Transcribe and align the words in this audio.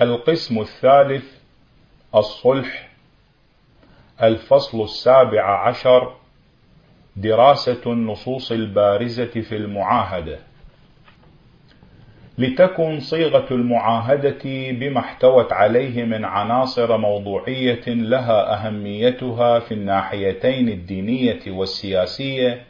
القسم 0.00 0.60
الثالث 0.60 1.24
الصلح 2.14 2.90
الفصل 4.22 4.82
السابع 4.82 5.68
عشر 5.68 6.16
دراسة 7.16 7.92
النصوص 7.92 8.52
البارزة 8.52 9.26
في 9.40 9.56
المعاهدة. 9.56 10.38
لتكن 12.38 13.00
صيغة 13.00 13.46
المعاهدة 13.50 14.40
بما 14.70 15.00
احتوت 15.00 15.52
عليه 15.52 16.04
من 16.04 16.24
عناصر 16.24 16.96
موضوعية 16.96 17.84
لها 17.86 18.54
أهميتها 18.66 19.58
في 19.58 19.74
الناحيتين 19.74 20.68
الدينية 20.68 21.40
والسياسية 21.48 22.64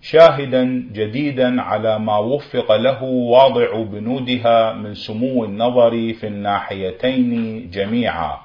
شاهدا 0.00 0.64
جديدا 0.92 1.62
على 1.62 1.98
ما 1.98 2.18
وفق 2.18 2.76
له 2.76 3.02
واضع 3.02 3.82
بنودها 3.82 4.72
من 4.72 4.94
سمو 4.94 5.44
النظر 5.44 5.90
في 6.12 6.26
الناحيتين 6.26 7.70
جميعا. 7.70 8.38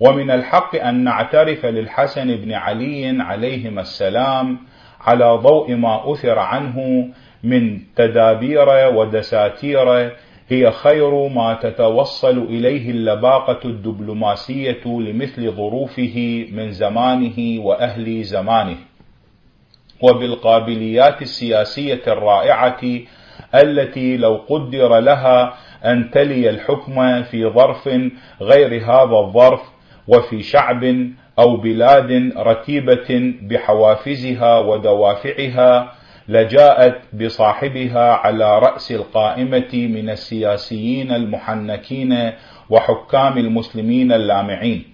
ومن 0.00 0.30
الحق 0.30 0.76
أن 0.76 1.04
نعترف 1.04 1.66
للحسن 1.66 2.36
بن 2.36 2.52
علي 2.52 3.22
عليهما 3.22 3.80
السلام 3.80 4.58
على 5.00 5.24
ضوء 5.24 5.74
ما 5.74 6.12
أثر 6.12 6.38
عنه 6.38 7.08
من 7.44 7.80
تدابير 7.96 8.94
ودساتير 8.94 10.12
هي 10.48 10.70
خير 10.70 11.28
ما 11.28 11.54
تتوصل 11.62 12.38
إليه 12.38 12.90
اللباقة 12.90 13.68
الدبلوماسية 13.68 14.82
لمثل 14.86 15.50
ظروفه 15.52 16.46
من 16.52 16.70
زمانه 16.70 17.60
وأهل 17.64 18.22
زمانه. 18.22 18.76
وبالقابليات 20.02 21.22
السياسية 21.22 22.02
الرائعة 22.06 22.80
التي 23.54 24.16
لو 24.16 24.36
قدر 24.48 24.98
لها 24.98 25.54
أن 25.84 26.10
تلي 26.10 26.50
الحكم 26.50 27.22
في 27.22 27.46
ظرف 27.46 27.88
غير 28.42 28.84
هذا 28.84 29.16
الظرف 29.26 29.60
وفي 30.08 30.42
شعب 30.42 30.84
أو 31.38 31.56
بلاد 31.56 32.32
رتيبة 32.36 33.34
بحوافزها 33.42 34.58
ودوافعها 34.58 35.92
لجاءت 36.28 37.00
بصاحبها 37.14 38.12
على 38.12 38.58
رأس 38.58 38.92
القائمة 38.92 39.70
من 39.74 40.10
السياسيين 40.10 41.12
المحنكين 41.12 42.32
وحكام 42.70 43.38
المسلمين 43.38 44.12
اللامعين. 44.12 44.84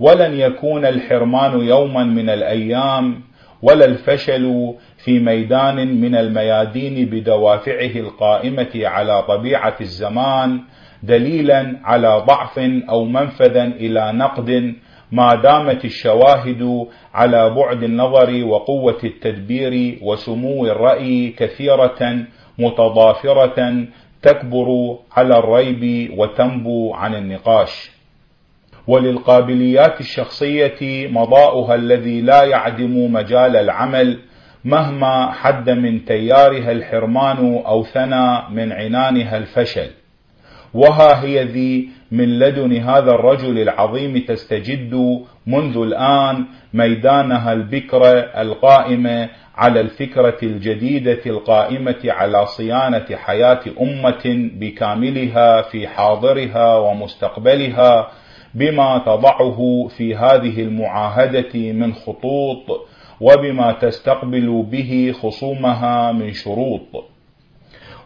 ولن 0.00 0.34
يكون 0.34 0.86
الحرمان 0.86 1.60
يوما 1.60 2.04
من 2.04 2.30
الأيام 2.30 3.22
ولا 3.64 3.84
الفشل 3.84 4.74
في 5.04 5.18
ميدان 5.18 6.00
من 6.00 6.14
الميادين 6.14 7.06
بدوافعه 7.06 7.94
القائمة 7.96 8.72
على 8.74 9.22
طبيعة 9.22 9.76
الزمان 9.80 10.60
دليلا 11.02 11.80
على 11.84 12.22
ضعف 12.26 12.58
أو 12.88 13.04
منفذا 13.04 13.64
إلى 13.64 14.12
نقد 14.12 14.74
ما 15.12 15.34
دامت 15.34 15.84
الشواهد 15.84 16.86
على 17.14 17.50
بعد 17.50 17.82
النظر 17.82 18.44
وقوة 18.44 18.98
التدبير 19.04 19.98
وسمو 20.02 20.66
الرأي 20.66 21.34
كثيرة 21.38 22.26
متضافرة 22.58 23.84
تكبر 24.22 24.98
على 25.16 25.38
الريب 25.38 26.10
وتنبو 26.18 26.94
عن 26.94 27.14
النقاش. 27.14 27.93
وللقابليات 28.86 30.00
الشخصية 30.00 31.08
مضاؤها 31.08 31.74
الذي 31.74 32.20
لا 32.20 32.42
يعدم 32.42 33.12
مجال 33.12 33.56
العمل 33.56 34.18
مهما 34.64 35.32
حد 35.32 35.70
من 35.70 36.04
تيارها 36.04 36.72
الحرمان 36.72 37.62
أو 37.66 37.84
ثنى 37.84 38.42
من 38.50 38.72
عنانها 38.72 39.36
الفشل. 39.36 39.90
وها 40.74 41.24
هي 41.24 41.44
ذي 41.44 41.88
من 42.12 42.38
لدن 42.38 42.76
هذا 42.76 43.10
الرجل 43.10 43.58
العظيم 43.58 44.18
تستجد 44.18 44.94
منذ 45.46 45.76
الآن 45.76 46.44
ميدانها 46.74 47.52
البكر 47.52 48.02
القائمة 48.40 49.28
على 49.56 49.80
الفكرة 49.80 50.38
الجديدة 50.42 51.20
القائمة 51.26 52.00
على 52.04 52.46
صيانة 52.46 53.06
حياة 53.12 53.60
أمة 53.80 54.50
بكاملها 54.60 55.62
في 55.62 55.88
حاضرها 55.88 56.76
ومستقبلها 56.76 58.10
بما 58.54 58.98
تضعه 58.98 59.88
في 59.96 60.14
هذه 60.16 60.62
المعاهدة 60.62 61.72
من 61.72 61.94
خطوط 61.94 62.86
وبما 63.20 63.72
تستقبل 63.72 64.62
به 64.70 65.12
خصومها 65.22 66.12
من 66.12 66.32
شروط. 66.32 67.04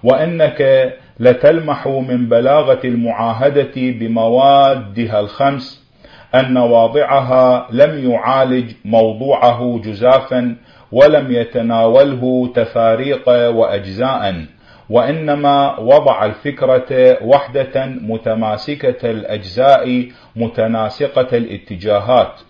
وإنك 0.05 0.93
لتلمح 1.21 1.87
من 1.89 2.29
بلاغة 2.29 2.81
المعاهدة 2.85 3.73
بموادها 3.77 5.21
الخمس 5.21 5.89
أن 6.35 6.57
واضعها 6.57 7.69
لم 7.71 8.11
يعالج 8.11 8.73
موضوعه 8.85 9.81
جزافا 9.85 10.57
ولم 10.93 11.33
يتناوله 11.33 12.53
تفاريق 12.55 13.29
واجزاء 13.29 14.45
وإنما 14.91 15.79
وضع 15.81 16.25
الفكرة 16.25 17.19
وحدة 17.25 17.87
متماسكة 17.87 19.11
الأجزاء 19.11 20.09
متناسقة 20.37 21.37
الاتجاهات. 21.37 22.41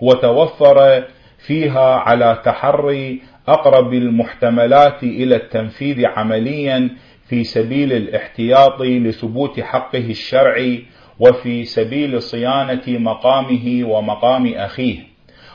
وتوفر 0.00 1.04
فيها 1.46 1.94
على 1.96 2.42
تحري 2.44 3.22
أقرب 3.48 3.92
المحتملات 3.94 5.02
إلى 5.02 5.36
التنفيذ 5.36 6.06
عمليا 6.06 6.90
في 7.28 7.44
سبيل 7.44 7.92
الاحتياط 7.92 8.80
لثبوت 8.80 9.60
حقه 9.60 9.98
الشرعي 10.10 10.84
وفي 11.20 11.64
سبيل 11.64 12.22
صيانة 12.22 12.82
مقامه 12.88 13.84
ومقام 13.84 14.54
أخيه 14.54 14.98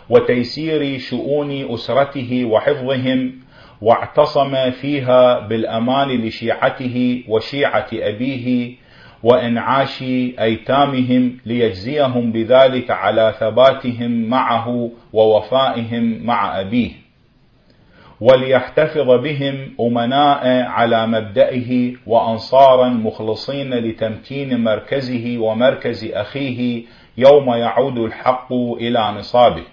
وتيسير 0.09 0.97
شؤون 0.99 1.73
أسرته 1.73 2.45
وحفظهم 2.45 3.33
واعتصم 3.81 4.71
فيها 4.71 5.39
بالأمان 5.39 6.07
لشيعته 6.07 7.23
وشيعة 7.27 7.87
أبيه 7.93 8.75
وانعاش 9.23 10.03
أيتامهم 10.39 11.37
ليجزيهم 11.45 12.31
بذلك 12.31 12.91
على 12.91 13.33
ثباتهم 13.39 14.11
معه 14.11 14.91
ووفائهم 15.13 16.25
مع 16.25 16.59
أبيه. 16.59 16.91
وليحتفظ 18.21 19.11
بهم 19.11 19.75
أمناء 19.79 20.63
على 20.65 21.07
مبدئه 21.07 21.93
وأنصارا 22.07 22.89
مخلصين 22.89 23.73
لتمكين 23.73 24.63
مركزه 24.63 25.37
ومركز 25.37 26.11
أخيه 26.13 26.83
يوم 27.17 27.49
يعود 27.49 27.97
الحق 27.97 28.53
إلى 28.53 29.13
نصابه. 29.17 29.63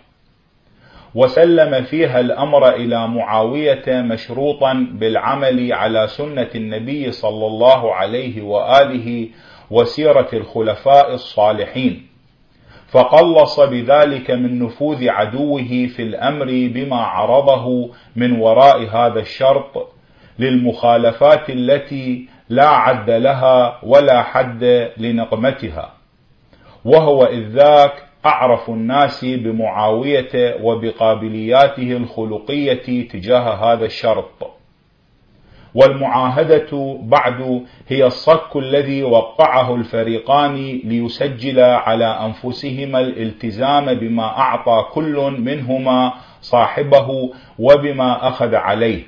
وسلم 1.17 1.85
فيها 1.85 2.21
الأمر 2.21 2.75
إلى 2.75 3.09
معاوية 3.09 3.85
مشروطا 3.89 4.73
بالعمل 4.93 5.73
على 5.73 6.07
سنة 6.07 6.51
النبي 6.55 7.11
صلى 7.11 7.47
الله 7.47 7.95
عليه 7.95 8.43
وآله 8.43 9.29
وسيرة 9.71 10.29
الخلفاء 10.33 11.15
الصالحين. 11.15 12.07
فقلص 12.89 13.61
بذلك 13.61 14.31
من 14.31 14.59
نفوذ 14.63 15.09
عدوه 15.09 15.69
في 15.97 16.03
الأمر 16.03 16.47
بما 16.75 16.97
عرضه 16.97 17.91
من 18.17 18.41
وراء 18.41 18.83
هذا 18.85 19.21
الشرط 19.21 19.93
للمخالفات 20.39 21.51
التي 21.51 22.29
لا 22.49 22.69
عد 22.69 23.11
لها 23.11 23.81
ولا 23.83 24.23
حد 24.23 24.91
لنقمتها. 24.99 25.93
وهو 26.85 27.25
إذ 27.25 27.49
ذاك 27.49 27.93
أعرف 28.27 28.71
الناس 28.71 29.25
بمعاوية 29.25 30.57
وبقابلياته 30.63 31.93
الخلقية 31.97 33.09
تجاه 33.09 33.73
هذا 33.73 33.85
الشرط. 33.85 34.51
والمعاهدة 35.75 36.99
بعد 37.03 37.63
هي 37.89 38.07
الصك 38.07 38.57
الذي 38.57 39.03
وقعه 39.03 39.75
الفريقان 39.75 40.81
ليسجل 40.85 41.61
على 41.61 42.05
أنفسهما 42.05 43.01
الالتزام 43.01 43.95
بما 43.95 44.25
أعطى 44.25 44.85
كل 44.93 45.35
منهما 45.39 46.13
صاحبه 46.41 47.31
وبما 47.59 48.29
أخذ 48.29 48.55
عليه. 48.55 49.03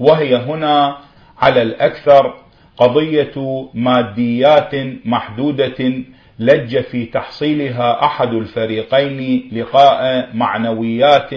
وهي 0.00 0.36
هنا 0.36 0.96
على 1.38 1.62
الأكثر 1.62 2.34
قضية 2.76 3.66
ماديات 3.74 4.74
محدودة 5.04 5.92
لج 6.38 6.80
في 6.80 7.04
تحصيلها 7.04 8.04
أحد 8.04 8.28
الفريقين 8.28 9.50
لقاء 9.52 10.28
معنويات 10.34 11.30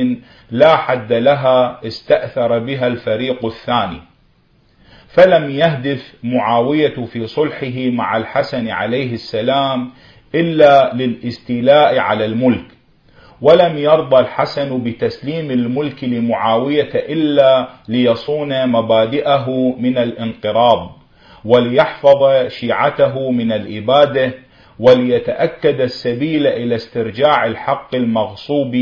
لا 0.51 0.75
حد 0.75 1.13
لها 1.13 1.79
استأثر 1.87 2.59
بها 2.59 2.87
الفريق 2.87 3.45
الثاني. 3.45 4.01
فلم 5.07 5.49
يهدف 5.49 6.13
معاوية 6.23 7.05
في 7.05 7.27
صلحه 7.27 7.89
مع 7.89 8.17
الحسن 8.17 8.67
عليه 8.69 9.13
السلام 9.13 9.89
إلا 10.35 10.93
للاستيلاء 10.93 11.97
على 11.99 12.25
الملك 12.25 12.65
ولم 13.41 13.77
يرضى 13.77 14.19
الحسن 14.19 14.83
بتسليم 14.83 15.51
الملك 15.51 16.03
لمعاوية 16.03 16.89
إلا 16.95 17.69
ليصون 17.87 18.67
مبادئه 18.69 19.75
من 19.79 19.97
الانقراض 19.97 20.91
وليحفظ 21.45 22.47
شيعته 22.47 23.31
من 23.31 23.51
الإبادة 23.51 24.33
وليتأكد 24.79 25.81
السبيل 25.81 26.47
إلى 26.47 26.75
استرجاع 26.75 27.45
الحق 27.45 27.95
المغصوب 27.95 28.75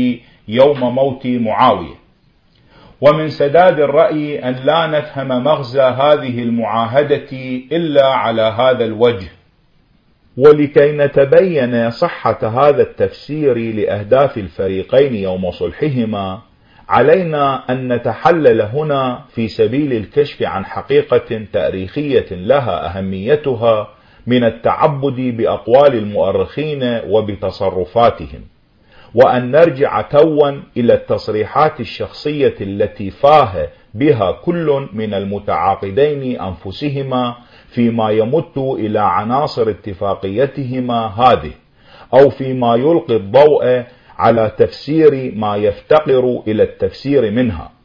يوم 0.48 0.94
موت 0.94 1.26
معاوية. 1.26 1.94
ومن 3.00 3.28
سداد 3.28 3.80
الرأي 3.80 4.38
أن 4.48 4.54
لا 4.64 4.86
نفهم 4.86 5.44
مغزى 5.44 5.82
هذه 5.82 6.42
المعاهدة 6.42 7.28
إلا 7.72 8.06
على 8.06 8.42
هذا 8.42 8.84
الوجه. 8.84 9.28
ولكي 10.36 10.92
نتبين 10.92 11.90
صحة 11.90 12.38
هذا 12.48 12.82
التفسير 12.82 13.58
لأهداف 13.58 14.38
الفريقين 14.38 15.14
يوم 15.14 15.50
صلحهما 15.50 16.40
علينا 16.88 17.64
أن 17.70 17.92
نتحلل 17.92 18.60
هنا 18.62 19.24
في 19.34 19.48
سبيل 19.48 19.92
الكشف 19.92 20.42
عن 20.42 20.64
حقيقة 20.64 21.44
تاريخية 21.52 22.26
لها 22.30 22.98
أهميتها 22.98 23.88
من 24.28 24.44
التعبد 24.44 25.20
بأقوال 25.36 25.94
المؤرخين 25.94 27.00
وبتصرفاتهم 27.08 28.40
وأن 29.14 29.50
نرجع 29.50 30.00
توا 30.00 30.50
إلى 30.76 30.94
التصريحات 30.94 31.80
الشخصية 31.80 32.54
التي 32.60 33.10
فاه 33.10 33.68
بها 33.94 34.32
كل 34.32 34.88
من 34.92 35.14
المتعاقدين 35.14 36.40
أنفسهما 36.40 37.34
فيما 37.68 38.10
يمت 38.10 38.58
إلى 38.58 39.00
عناصر 39.00 39.70
اتفاقيتهما 39.70 41.06
هذه 41.06 41.52
أو 42.14 42.30
فيما 42.30 42.74
يلقي 42.76 43.16
الضوء 43.16 43.82
على 44.18 44.52
تفسير 44.58 45.32
ما 45.36 45.56
يفتقر 45.56 46.42
إلى 46.46 46.62
التفسير 46.62 47.30
منها. 47.30 47.77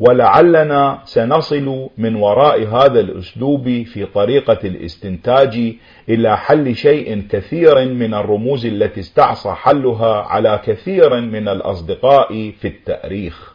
ولعلنا 0.00 1.00
سنصل 1.04 1.88
من 1.98 2.14
وراء 2.16 2.66
هذا 2.66 3.00
الأسلوب 3.00 3.82
في 3.82 4.06
طريقة 4.06 4.58
الاستنتاج 4.64 5.74
إلى 6.08 6.36
حل 6.36 6.76
شيء 6.76 7.26
كثير 7.30 7.84
من 7.88 8.14
الرموز 8.14 8.66
التي 8.66 9.00
استعصى 9.00 9.52
حلها 9.52 10.22
على 10.22 10.60
كثير 10.64 11.20
من 11.20 11.48
الأصدقاء 11.48 12.50
في 12.60 12.68
التأريخ. 12.68 13.54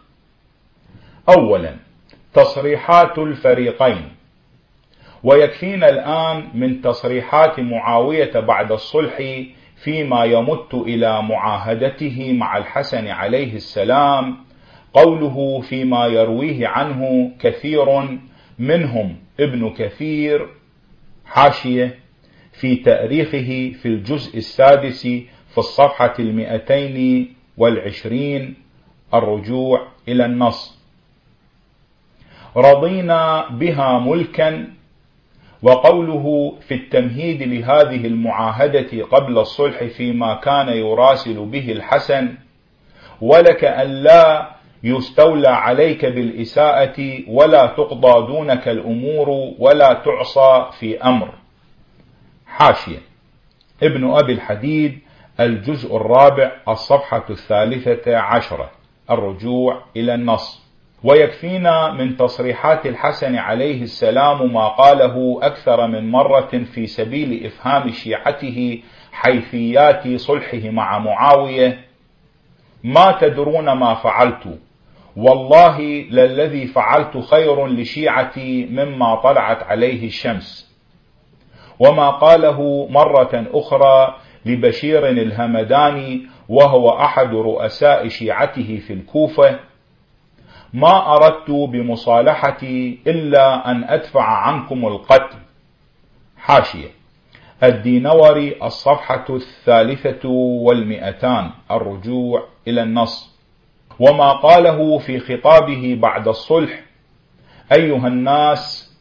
أولا 1.38 1.75
تصريحات 2.33 3.18
الفريقين. 3.19 4.09
ويكفينا 5.24 5.89
الآن 5.89 6.44
من 6.53 6.81
تصريحات 6.81 7.59
معاوية 7.59 8.39
بعد 8.39 8.71
الصلح 8.71 9.18
فيما 9.83 10.24
يمت 10.24 10.74
إلى 10.74 11.21
معاهدته 11.21 12.33
مع 12.33 12.57
الحسن 12.57 13.07
عليه 13.07 13.56
السلام 13.56 14.45
قوله 14.95 15.62
فيما 15.62 16.06
يرويه 16.06 16.68
عنه 16.68 17.31
كثير 17.39 18.18
منهم 18.59 19.15
ابن 19.39 19.69
كثير 19.69 20.47
حاشية 21.25 22.00
في 22.53 22.75
تأريخه 22.75 23.77
في 23.81 23.86
الجزء 23.86 24.38
السادس 24.38 25.01
في 25.47 25.57
الصفحة 25.57 26.13
المئتين 26.19 27.27
والعشرين 27.57 28.56
الرجوع 29.13 29.88
إلى 30.07 30.25
النص. 30.25 30.80
رضينا 32.57 33.50
بها 33.50 34.00
ملكا 34.00 34.68
وقوله 35.63 36.56
في 36.68 36.74
التمهيد 36.74 37.44
لهذه 37.44 38.07
المعاهدة 38.07 39.03
قبل 39.03 39.38
الصلح 39.38 39.83
فيما 39.83 40.33
كان 40.33 40.68
يراسل 40.69 41.45
به 41.45 41.71
الحسن 41.71 42.33
ولك 43.21 43.63
أن 43.65 43.88
لا 43.88 44.55
يستولى 44.85 45.47
عليك 45.47 46.05
بالإساءة 46.05 46.97
ولا 47.27 47.65
تقضى 47.65 48.27
دونك 48.27 48.67
الأمور 48.67 49.29
ولا 49.59 49.93
تعصى 49.93 50.65
في 50.79 51.01
أمر. 51.03 51.29
حاشية. 52.47 52.97
ابن 53.83 54.09
أبي 54.09 54.33
الحديد 54.33 54.99
الجزء 55.39 55.95
الرابع 55.95 56.51
الصفحة 56.67 57.25
الثالثة 57.29 58.17
عشرة. 58.17 58.71
الرجوع 59.11 59.81
إلى 59.97 60.13
النص. 60.13 60.65
ويكفينا 61.03 61.91
من 61.91 62.17
تصريحات 62.17 62.85
الحسن 62.85 63.35
عليه 63.35 63.81
السلام 63.81 64.53
ما 64.53 64.67
قاله 64.67 65.39
أكثر 65.41 65.87
من 65.87 66.11
مرة 66.11 66.63
في 66.73 66.87
سبيل 66.87 67.45
إفهام 67.45 67.89
شيعته 67.89 68.81
حيثيات 69.11 70.07
صلحه 70.15 70.69
مع 70.69 70.99
معاوية. 70.99 71.79
ما 72.83 73.11
تدرون 73.21 73.71
ما 73.71 73.93
فعلت. 73.93 74.59
والله 75.15 75.81
للذي 76.12 76.67
فعلت 76.67 77.17
خير 77.17 77.67
لشيعتي 77.67 78.65
مما 78.65 79.15
طلعت 79.15 79.63
عليه 79.63 80.07
الشمس. 80.07 80.75
وما 81.79 82.09
قاله 82.09 82.88
مرة 82.89 83.45
أخرى 83.53 84.15
لبشير 84.45 85.09
الهمداني 85.09 86.27
وهو 86.50 86.89
أحد 86.89 87.33
رؤساء 87.33 88.07
شيعته 88.07 88.81
في 88.88 88.94
الكوفة 88.94 89.59
ما 90.73 91.15
أردت 91.15 91.51
بمصالحتي 91.51 93.00
إلا 93.07 93.71
أن 93.71 93.83
أدفع 93.83 94.23
عنكم 94.23 94.88
القتل. 94.88 95.38
حاشية. 96.38 96.89
الدينوري 97.63 98.56
الصفحة 98.63 99.25
الثالثة 99.29 100.29
والمئتان 100.29 101.50
الرجوع 101.71 102.44
إلى 102.68 102.83
النص. 102.83 103.34
وما 104.00 104.31
قاله 104.31 104.97
في 104.97 105.19
خطابه 105.19 105.97
بعد 106.01 106.27
الصلح. 106.27 106.80
أيها 107.71 108.07
الناس 108.07 108.95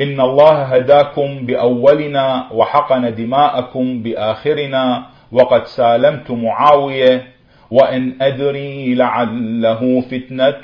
إن 0.00 0.20
الله 0.20 0.62
هداكم 0.62 1.46
بأولنا 1.46 2.48
وحقن 2.52 3.14
دماءكم 3.14 4.02
بآخرنا 4.02 5.06
وقد 5.32 5.66
سالمت 5.66 6.30
معاوية 6.30 7.26
وإن 7.70 8.22
أدري 8.22 8.94
لعله 8.94 10.00
فتنة 10.00 10.62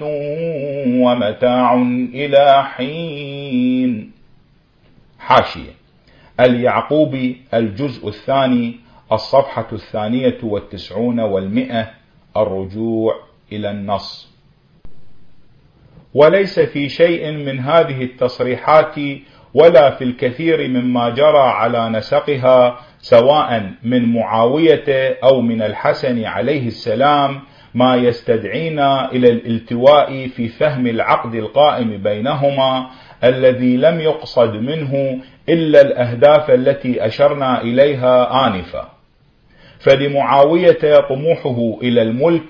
ومتاع 1.05 1.75
إلى 2.15 2.65
حين. 2.65 4.13
حاشية. 5.19 5.71
اليعقوبي 6.41 7.37
الجزء 7.55 8.09
الثاني 8.09 8.75
الصفحة 9.13 9.67
الثانية 9.73 10.39
والتسعون 10.43 11.21
والمئة 11.21 11.91
الرجوع. 12.37 13.28
إلى 13.53 13.71
النص. 13.71 14.29
وليس 16.15 16.61
في 16.61 16.89
شيء 16.89 17.31
من 17.31 17.61
هذه 17.61 18.03
التصريحات 18.03 18.95
ولا 19.55 19.91
في 19.91 20.05
الكثير 20.05 20.69
مما 20.69 21.09
جرى 21.09 21.39
على 21.39 21.89
نسقها 21.89 22.79
سواء 22.99 23.71
من 23.83 24.13
معاوية 24.13 25.19
أو 25.25 25.41
من 25.41 25.63
الحسن 25.63 26.25
عليه 26.25 26.67
السلام 26.67 27.41
ما 27.75 27.97
يستدعينا 27.97 29.13
إلى 29.13 29.31
الالتواء 29.31 30.29
في 30.29 30.49
فهم 30.49 30.87
العقد 30.87 31.35
القائم 31.35 32.03
بينهما 32.03 32.91
الذي 33.25 33.77
لم 33.77 34.01
يقصد 34.01 34.55
منه 34.55 35.21
إلا 35.49 35.81
الأهداف 35.81 36.51
التي 36.51 37.07
أشرنا 37.07 37.63
إليها 37.63 38.47
آنفا. 38.47 38.89
فلمعاوية 39.79 41.01
طموحه 41.09 41.79
إلى 41.83 42.03
الملك 42.03 42.43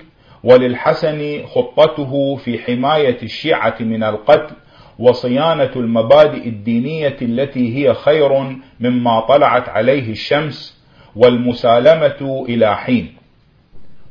وللحسن 0.49 1.43
خطته 1.47 2.37
في 2.37 2.59
حماية 2.59 3.17
الشيعة 3.23 3.77
من 3.81 4.03
القتل 4.03 4.55
وصيانة 4.99 5.71
المبادئ 5.77 6.49
الدينية 6.49 7.17
التي 7.23 7.77
هي 7.77 7.95
خير 7.95 8.57
مما 8.81 9.21
طلعت 9.21 9.69
عليه 9.69 10.11
الشمس 10.11 10.85
والمسالمة 11.17 12.45
إلى 12.49 12.77
حين. 12.77 13.15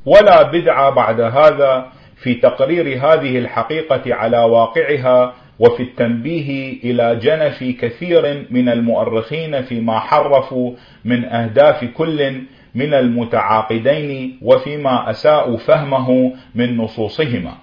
ولا 0.06 0.42
بدع 0.42 0.90
بعد 0.90 1.22
هذا 1.22 1.86
في 2.16 2.34
تقرير 2.34 2.86
هذه 2.88 3.38
الحقيقة 3.38 4.16
على 4.16 4.38
واقعها 4.38 5.34
وفي 5.60 5.84
التنبيه 5.84 6.80
إلى 6.84 7.16
جنف 7.16 7.64
كثير 7.82 8.46
من 8.52 8.70
المؤرخين 8.70 9.62
فيما 9.62 10.00
حرفوا 10.00 10.74
من 11.06 11.26
أهداف 11.26 11.86
كل 11.86 12.42
من 12.78 12.94
المتعاقدين 12.94 14.40
وفيما 14.42 15.10
أساءوا 15.10 15.58
فهمه 15.58 16.34
من 16.56 16.78
نصوصهما. 16.78 17.54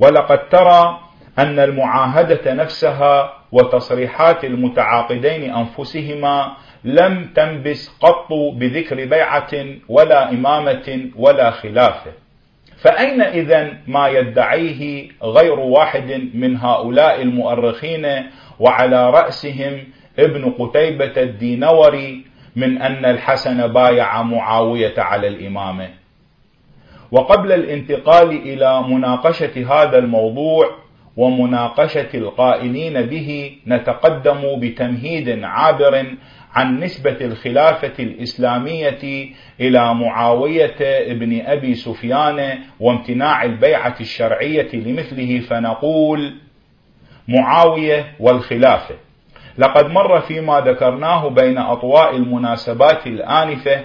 ولقد 0.00 0.48
ترى 0.48 1.00
أن 1.38 1.58
المعاهدة 1.58 2.54
نفسها 2.54 3.32
وتصريحات 3.52 4.44
المتعاقدين 4.44 5.54
أنفسهما 5.54 6.52
لم 6.84 7.30
تنبس 7.34 7.88
قط 7.88 8.32
بذكر 8.32 9.04
بيعة 9.04 9.52
ولا 9.88 10.30
إمامة 10.30 11.10
ولا 11.16 11.50
خلافة 11.50 12.12
فأين 12.76 13.20
إذا 13.20 13.72
ما 13.86 14.08
يدعيه 14.08 15.08
غير 15.22 15.60
واحد 15.60 16.30
من 16.34 16.56
هؤلاء 16.56 17.22
المؤرخين 17.22 18.06
وعلى 18.60 19.10
رأسهم 19.10 19.84
ابن 20.18 20.50
قتيبة 20.50 21.22
الدينوري 21.22 22.24
من 22.56 22.82
أن 22.82 23.04
الحسن 23.04 23.66
بايع 23.66 24.22
معاوية 24.22 24.94
على 24.98 25.28
الإمامة. 25.28 25.88
وقبل 27.12 27.52
الانتقال 27.52 28.30
إلى 28.30 28.82
مناقشة 28.82 29.66
هذا 29.72 29.98
الموضوع 29.98 30.70
ومناقشة 31.16 32.08
القائلين 32.14 33.02
به 33.02 33.56
نتقدم 33.66 34.60
بتمهيد 34.60 35.44
عابر 35.44 36.06
عن 36.54 36.80
نسبة 36.80 37.16
الخلافة 37.20 37.92
الإسلامية 37.98 39.28
إلى 39.60 39.94
معاوية 39.94 40.76
ابن 40.80 41.40
أبي 41.46 41.74
سفيان 41.74 42.58
وامتناع 42.80 43.42
البيعة 43.42 43.96
الشرعية 44.00 44.68
لمثله 44.74 45.40
فنقول 45.40 46.34
معاوية 47.28 48.12
والخلافة. 48.20 48.94
لقد 49.58 49.90
مر 49.90 50.20
فيما 50.20 50.60
ذكرناه 50.60 51.28
بين 51.28 51.58
أطواء 51.58 52.16
المناسبات 52.16 53.06
الآنفة 53.06 53.84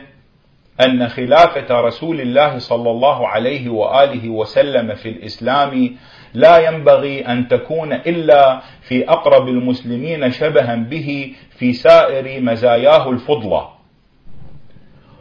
أن 0.86 1.08
خلافة 1.08 1.82
رسول 1.82 2.22
الله 2.22 2.58
صلى 2.58 2.92
الله 2.92 3.28
عليه 3.28 3.70
وآله 3.70 4.30
وسلم 4.30 4.96
في 4.96 5.10
الإسلام 5.10 5.96
لا 6.34 6.58
ينبغي 6.70 7.22
أن 7.22 7.48
تكون 7.48 7.94
إلا 7.94 8.62
في 8.82 9.10
أقرب 9.10 9.48
المسلمين 9.48 10.32
شبها 10.32 10.76
به 10.76 11.34
في 11.58 11.74
سائر 11.74 12.42
مزاياه 12.42 13.10
الفضلى 13.10 13.68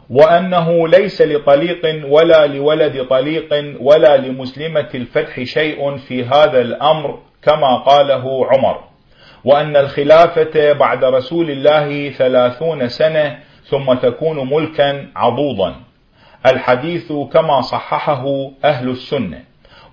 وأنه 0.09 0.87
ليس 0.87 1.21
لطليق 1.21 2.05
ولا 2.07 2.47
لولد 2.47 3.07
طليق 3.07 3.75
ولا 3.79 4.17
لمسلمة 4.17 4.89
الفتح 4.95 5.43
شيء 5.43 5.97
في 5.97 6.23
هذا 6.23 6.61
الأمر 6.61 7.19
كما 7.41 7.77
قاله 7.77 8.45
عمر. 8.45 8.90
وأن 9.45 9.77
الخلافة 9.77 10.73
بعد 10.73 11.03
رسول 11.03 11.51
الله 11.51 12.09
ثلاثون 12.09 12.87
سنة 12.87 13.39
ثم 13.63 13.93
تكون 13.93 14.53
ملكا 14.53 15.07
عضوضا. 15.15 15.75
الحديث 16.45 17.11
كما 17.33 17.61
صححه 17.61 18.25
أهل 18.65 18.89
السنة. 18.89 19.43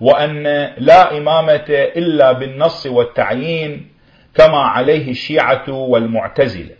وأن 0.01 0.43
لا 0.77 1.17
إمامة 1.17 1.65
إلا 1.69 2.31
بالنص 2.31 2.85
والتعيين 2.85 3.87
كما 4.35 4.57
عليه 4.57 5.11
الشيعة 5.11 5.69
والمعتزلة. 5.69 6.75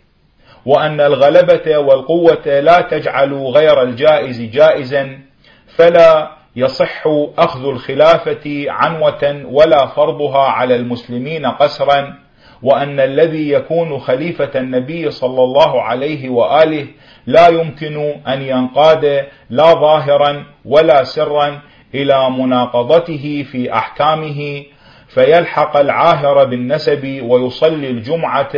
وأن 0.66 1.00
الغلبة 1.00 1.78
والقوة 1.78 2.60
لا 2.60 2.80
تجعل 2.80 3.34
غير 3.34 3.82
الجائز 3.82 4.42
جائزا 4.42 5.18
فلا 5.66 6.30
يصح 6.56 7.02
أخذ 7.38 7.68
الخلافة 7.68 8.64
عنوة 8.68 9.42
ولا 9.44 9.86
فرضها 9.86 10.48
على 10.48 10.76
المسلمين 10.76 11.46
قسرا 11.46 12.14
وأن 12.62 13.00
الذي 13.00 13.50
يكون 13.50 13.98
خليفة 13.98 14.50
النبي 14.60 15.10
صلى 15.10 15.42
الله 15.42 15.82
عليه 15.82 16.28
وآله 16.28 16.86
لا 17.26 17.48
يمكن 17.48 18.14
أن 18.28 18.42
ينقاد 18.42 19.26
لا 19.50 19.74
ظاهرا 19.74 20.44
ولا 20.64 21.04
سرا 21.04 21.60
إلى 21.94 22.30
مناقضته 22.30 23.46
في 23.52 23.72
أحكامه 23.74 24.62
فيلحق 25.08 25.76
العاهر 25.76 26.44
بالنسب 26.44 27.20
ويصلي 27.22 27.90
الجمعة 27.90 28.52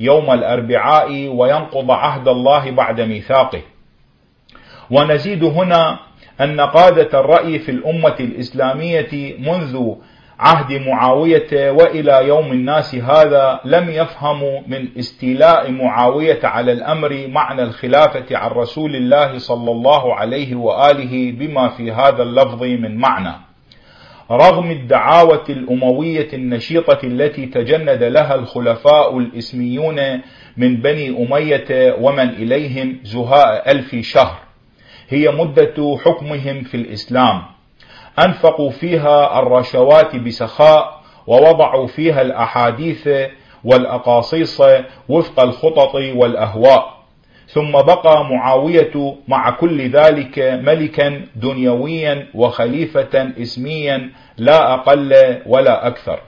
يوم 0.00 0.30
الأربعاء 0.30 1.28
وينقض 1.28 1.90
عهد 1.90 2.28
الله 2.28 2.70
بعد 2.70 3.00
ميثاقه. 3.00 3.62
ونزيد 4.90 5.44
هنا 5.44 5.98
أن 6.40 6.60
قادة 6.60 7.20
الرأي 7.20 7.58
في 7.58 7.70
الأمة 7.70 8.16
الإسلامية 8.20 9.36
منذ 9.38 9.94
عهد 10.38 10.72
معاوية 10.72 11.70
وإلى 11.70 12.28
يوم 12.28 12.52
الناس 12.52 12.94
هذا 12.94 13.60
لم 13.64 13.90
يفهموا 13.90 14.60
من 14.66 14.88
استيلاء 14.98 15.70
معاوية 15.70 16.40
على 16.44 16.72
الأمر 16.72 17.26
معنى 17.28 17.62
الخلافة 17.62 18.36
عن 18.36 18.50
رسول 18.50 18.96
الله 18.96 19.38
صلى 19.38 19.70
الله 19.70 20.14
عليه 20.14 20.54
وآله 20.54 21.32
بما 21.32 21.68
في 21.68 21.92
هذا 21.92 22.22
اللفظ 22.22 22.62
من 22.62 22.96
معنى. 22.96 23.32
رغم 24.30 24.70
الدعاوة 24.70 25.44
الأموية 25.48 26.28
النشيطة 26.32 26.98
التي 27.04 27.46
تجند 27.46 28.02
لها 28.02 28.34
الخلفاء 28.34 29.18
الإسميون 29.18 30.20
من 30.56 30.76
بني 30.76 31.08
أمية 31.08 31.96
ومن 32.00 32.28
إليهم 32.28 33.00
زهاء 33.04 33.70
ألف 33.70 33.94
شهر 33.94 34.38
هي 35.08 35.30
مدة 35.30 35.98
حكمهم 36.04 36.62
في 36.62 36.76
الإسلام. 36.76 37.42
أنفقوا 38.18 38.70
فيها 38.70 39.38
الرشوات 39.38 40.16
بسخاء 40.16 41.00
ووضعوا 41.26 41.86
فيها 41.86 42.22
الأحاديث 42.22 43.08
والأقاصيص 43.64 44.62
وفق 45.08 45.40
الخطط 45.40 45.94
والأهواء. 45.94 46.96
ثم 47.48 47.72
بقى 47.72 48.24
معاوية 48.24 49.16
مع 49.28 49.50
كل 49.50 49.90
ذلك 49.90 50.38
ملكا 50.38 51.20
دنيويا 51.36 52.26
وخليفة 52.34 53.32
اسميا 53.42 54.10
لا 54.36 54.74
أقل 54.74 55.12
ولا 55.46 55.86
أكثر. 55.86 56.20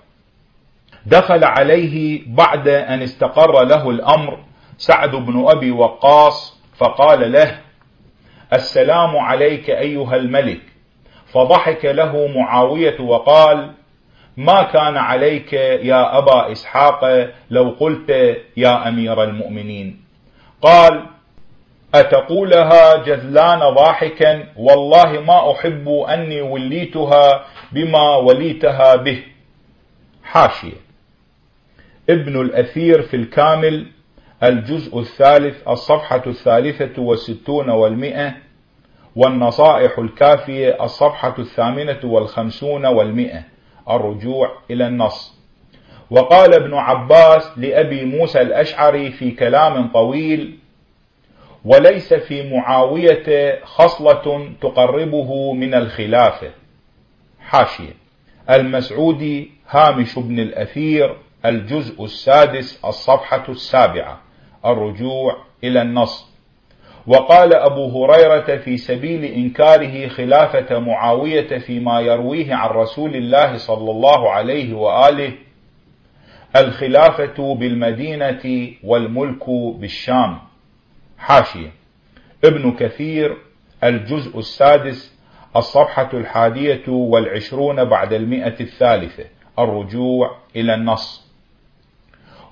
دخل 1.06 1.44
عليه 1.44 2.22
بعد 2.26 2.68
أن 2.68 3.02
استقر 3.02 3.64
له 3.64 3.90
الأمر 3.90 4.38
سعد 4.78 5.10
بن 5.10 5.44
أبي 5.48 5.70
وقاص 5.70 6.60
فقال 6.76 7.32
له 7.32 7.58
السلام 8.52 9.16
عليك 9.16 9.70
أيها 9.70 10.16
الملك. 10.16 10.60
فضحك 11.32 11.84
له 11.84 12.26
معاوية 12.36 13.00
وقال 13.00 13.70
ما 14.36 14.62
كان 14.62 14.96
عليك 14.96 15.52
يا 15.52 16.18
أبا 16.18 16.52
إسحاق 16.52 17.30
لو 17.50 17.76
قلت 17.80 18.10
يا 18.56 18.88
أمير 18.88 19.22
المؤمنين؟ 19.24 20.00
قال 20.62 21.06
أتقولها 21.94 22.96
جذلان 22.96 23.58
ضاحكا؟ 23.58 24.44
والله 24.56 25.20
ما 25.20 25.52
أحب 25.52 25.88
أني 25.88 26.40
وليتها 26.40 27.44
بما 27.72 28.16
وليتها 28.16 28.96
به. 28.96 29.22
حاشية. 30.24 30.76
ابن 32.10 32.40
الأثير 32.40 33.02
في 33.02 33.16
الكامل 33.16 33.86
الجزء 34.42 34.98
الثالث 34.98 35.68
الصفحة 35.68 36.22
الثالثة 36.26 37.02
والستون 37.02 37.70
والمئة 37.70 38.34
والنصائح 39.16 39.98
الكافية 39.98 40.84
الصفحة 40.84 41.34
الثامنة 41.38 42.00
والخمسون 42.04 42.86
والمئة 42.86 43.42
الرجوع 43.90 44.50
إلى 44.70 44.86
النص. 44.86 45.38
وقال 46.10 46.54
ابن 46.54 46.74
عباس 46.74 47.58
لأبي 47.58 48.04
موسى 48.04 48.40
الأشعري 48.40 49.10
في 49.10 49.30
كلام 49.30 49.88
طويل 49.92 50.58
وليس 51.64 52.14
في 52.14 52.50
معاوية 52.56 53.60
خصلة 53.64 54.52
تقربه 54.60 55.52
من 55.52 55.74
الخلافة. 55.74 56.50
حاشية. 57.40 57.94
المسعودي 58.50 59.50
هامش 59.68 60.18
بن 60.18 60.38
الأثير 60.38 61.16
الجزء 61.44 62.04
السادس 62.04 62.84
الصفحة 62.84 63.44
السابعة 63.48 64.20
الرجوع 64.66 65.36
إلى 65.64 65.82
النص. 65.82 66.37
وقال 67.08 67.54
أبو 67.54 68.04
هريرة 68.04 68.56
في 68.56 68.76
سبيل 68.76 69.24
إنكاره 69.24 70.08
خلافة 70.08 70.78
معاوية 70.78 71.58
فيما 71.58 72.00
يرويه 72.00 72.54
عن 72.54 72.68
رسول 72.70 73.16
الله 73.16 73.56
صلى 73.56 73.90
الله 73.90 74.30
عليه 74.30 74.74
وآله 74.74 75.32
الخلافة 76.56 77.54
بالمدينة 77.54 78.70
والملك 78.84 79.50
بالشام. 79.50 80.38
حاشية. 81.18 81.72
ابن 82.44 82.72
كثير 82.72 83.36
الجزء 83.84 84.38
السادس 84.38 85.18
الصفحة 85.56 86.10
الحادية 86.14 86.88
والعشرون 86.88 87.84
بعد 87.84 88.12
المئة 88.12 88.60
الثالثة. 88.60 89.24
الرجوع 89.58 90.36
إلى 90.56 90.74
النص. 90.74 91.27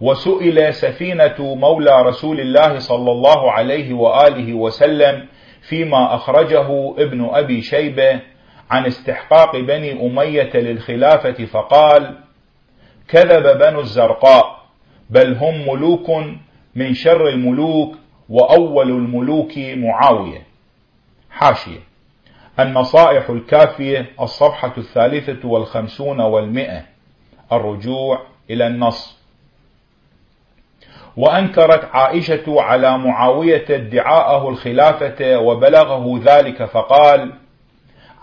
وسئل 0.01 0.75
سفينة 0.75 1.37
مولى 1.39 2.03
رسول 2.03 2.41
الله 2.41 2.79
صلى 2.79 3.13
الله 3.13 3.53
عليه 3.53 3.95
وآله 3.95 4.55
وسلم 4.55 5.27
فيما 5.69 6.15
أخرجه 6.15 6.95
ابن 6.99 7.29
أبي 7.33 7.63
شيبة 7.63 8.21
عن 8.71 8.87
استحقاق 8.87 9.57
بني 9.57 10.07
أمية 10.07 10.51
للخلافة 10.55 11.45
فقال 11.45 12.19
كذب 13.09 13.59
بنو 13.59 13.81
الزرقاء 13.81 14.57
بل 15.11 15.35
هم 15.35 15.69
ملوك 15.69 16.11
من 16.75 16.95
شر 16.95 17.29
الملوك 17.29 17.97
وأول 18.29 18.89
الملوك 18.91 19.53
معاوية. 19.59 20.43
حاشية. 21.31 21.79
النصائح 22.61 23.31
الكافية 23.31 24.11
الصفحة 24.21 24.73
الثالثة 24.79 25.49
والخمسون 25.49 26.21
والمئة. 26.21 26.83
الرجوع 27.53 28.21
إلى 28.51 28.67
النص. 28.67 29.16
وأنكرت 31.17 31.89
عائشة 31.93 32.45
على 32.63 32.99
معاوية 32.99 33.65
ادعاءه 33.71 34.49
الخلافة 34.49 35.39
وبلغه 35.39 36.21
ذلك 36.25 36.65
فقال 36.65 37.33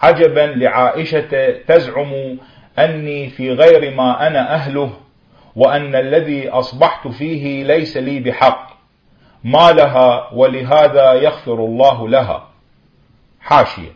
عجبا 0.01 0.53
لعائشة 0.55 1.51
تزعم 1.67 2.37
أني 2.79 3.29
في 3.29 3.51
غير 3.51 3.95
ما 3.95 4.27
أنا 4.27 4.53
أهله 4.55 4.93
وأن 5.55 5.95
الذي 5.95 6.49
أصبحت 6.49 7.07
فيه 7.07 7.63
ليس 7.63 7.97
لي 7.97 8.19
بحق 8.19 8.73
ما 9.43 9.71
لها 9.71 10.33
ولهذا 10.33 11.13
يغفر 11.13 11.53
الله 11.53 12.09
لها. 12.09 12.47
حاشية. 13.41 13.91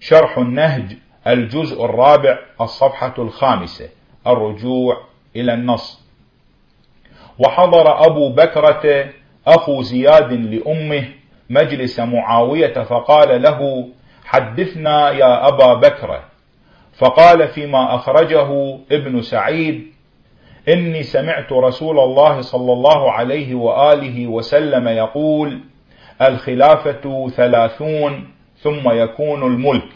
شرح 0.00 0.38
النهج 0.38 0.96
الجزء 1.26 1.84
الرابع 1.84 2.38
الصفحة 2.60 3.14
الخامسة. 3.18 3.88
الرجوع 4.26 5.00
إلى 5.36 5.54
النص. 5.54 6.03
وحضر 7.38 8.06
أبو 8.06 8.28
بكرة 8.32 9.06
أخو 9.46 9.82
زياد 9.82 10.32
لأمه 10.32 11.04
مجلس 11.50 12.00
معاوية 12.00 12.82
فقال 12.82 13.42
له 13.42 13.88
حدثنا 14.24 15.10
يا 15.10 15.48
أبا 15.48 15.74
بكر. 15.74 16.20
فقال 16.98 17.48
فيما 17.48 17.94
أخرجه 17.94 18.78
ابن 18.92 19.20
سعيد 19.22 19.86
إني 20.68 21.02
سمعت 21.02 21.52
رسول 21.52 21.98
الله 21.98 22.40
صلى 22.40 22.72
الله 22.72 23.12
عليه 23.12 23.54
وآله 23.54 24.26
وسلم 24.26 24.88
يقول 24.88 25.60
الخلافة 26.22 27.28
ثلاثون 27.28 28.28
ثم 28.56 28.90
يكون 28.90 29.42
الملك. 29.42 29.88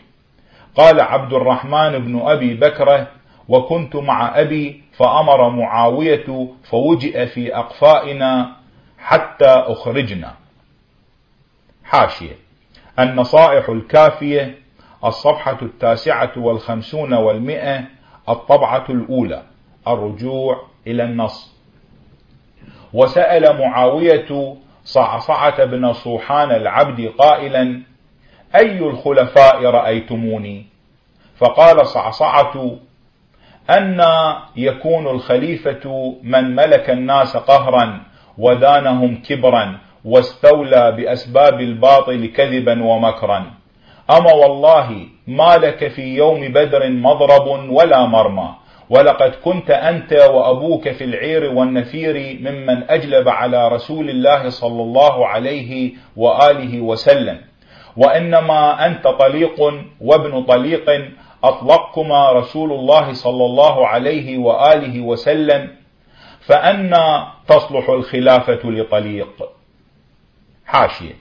قال 0.75 1.01
عبد 1.01 1.33
الرحمن 1.33 1.99
بن 1.99 2.21
أبي 2.21 2.55
بكر 2.55 3.07
وكنت 3.49 3.97
مع 3.97 4.41
أبي 4.41 4.83
فأمر 4.93 5.51
معاوية 5.51 6.49
فوجئ 6.65 7.27
في 7.27 7.57
أقفائنا 7.57 8.57
حتى 8.99 9.49
أخرجنا. 9.49 10.35
حاشية. 11.85 12.37
النصائح 12.99 13.69
الكافية 13.69 14.59
الصفحة 15.05 15.59
التاسعة 15.63 16.33
والخمسون 16.37 17.15
والمئة 17.15 17.85
الطبعة 18.29 18.85
الأولى 18.91 19.43
الرجوع 19.89 20.63
إلى 20.87 21.05
النص. 21.05 21.59
وسأل 22.93 23.59
معاوية 23.59 24.57
صعصعة 24.85 25.65
بن 25.65 25.93
صوحان 25.93 26.51
العبد 26.51 27.13
قائلا 27.19 27.83
أي 28.55 28.79
الخلفاء 28.79 29.65
رأيتموني؟ 29.65 30.67
فقال 31.37 31.87
صعصعة 31.87 32.79
أن 33.71 34.03
يكون 34.57 35.07
الخليفة 35.07 36.15
من 36.23 36.55
ملك 36.55 36.91
الناس 36.91 37.37
قهرا 37.37 38.01
ودانهم 38.39 39.23
كبرا 39.29 39.79
واستولى 40.05 40.93
بأسباب 40.97 41.61
الباطل 41.61 42.27
كذبا 42.27 42.85
ومكرا. 42.85 43.45
أما 44.11 44.33
والله 44.33 45.07
ما 45.27 45.57
لك 45.57 45.89
في 45.89 46.03
يوم 46.17 46.49
بدر 46.49 46.91
مضرب 46.91 47.71
ولا 47.71 48.07
مرمى 48.07 48.55
ولقد 48.91 49.31
كنت 49.45 49.71
أنت 49.71 50.13
وأبوك 50.13 50.89
في 50.89 51.05
العير 51.05 51.45
والنفير 51.45 52.39
ممن 52.41 52.91
أجلب 52.91 53.29
على 53.29 53.69
رسول 53.69 54.11
الله 54.11 54.49
صلى 54.49 54.83
الله 54.83 55.27
عليه 55.27 55.93
وآله 56.17 56.81
وسلم. 56.81 57.39
وإنما 57.97 58.87
أنت 58.87 59.07
طليق 59.09 59.61
وابن 60.01 60.43
طليق 60.43 60.91
أطلقكما 61.45 62.33
رسول 62.33 62.73
الله 62.73 63.13
صلى 63.13 63.45
الله 63.45 63.87
عليه 63.87 64.39
وآله 64.39 65.01
وسلم 65.01 65.71
فأنا 66.41 67.33
تصلح 67.49 67.89
الخلافة 67.89 68.71
لطليق. 68.71 69.51
حاشية. 70.67 71.15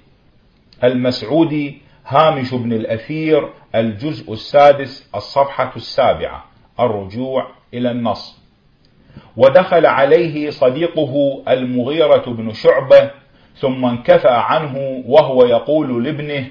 المسعودي 0.84 1.82
هامش 2.06 2.54
بن 2.54 2.74
الأثير 2.74 3.50
الجزء 3.76 4.34
السادس 4.34 5.10
الصفحة 5.16 5.74
السابعة 5.76 6.46
الرجوع 6.80 7.48
إلى 7.74 7.92
النص. 7.92 8.42
ودخل 9.38 9.86
عليه 9.86 10.50
صديقه 10.50 11.44
المغيرة 11.48 12.26
بن 12.28 12.54
شعبة 12.54 13.12
ثم 13.56 13.86
انكفى 13.86 14.28
عنه 14.32 15.04
وهو 15.08 15.46
يقول 15.46 16.04
لابنه 16.04 16.48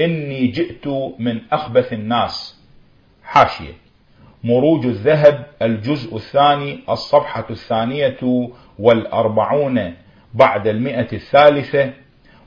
إني 0.00 0.46
جئت 0.46 0.86
من 1.18 1.40
أخبث 1.52 1.92
الناس. 1.92 2.55
حاشية. 3.26 3.72
مروج 4.44 4.86
الذهب 4.86 5.46
الجزء 5.62 6.16
الثاني 6.16 6.80
الصفحة 6.90 7.44
الثانية 7.50 8.50
والأربعون 8.78 9.94
بعد 10.34 10.66
المئة 10.66 11.12
الثالثة. 11.12 11.92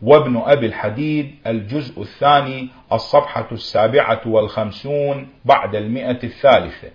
وابن 0.01 0.41
أبي 0.45 0.65
الحديد 0.65 1.35
الجزء 1.47 2.01
الثاني 2.01 2.69
الصفحة 2.93 3.47
السابعة 3.51 4.21
والخمسون 4.25 5.27
بعد 5.45 5.75
المئة 5.75 6.23
الثالثة. 6.23 6.87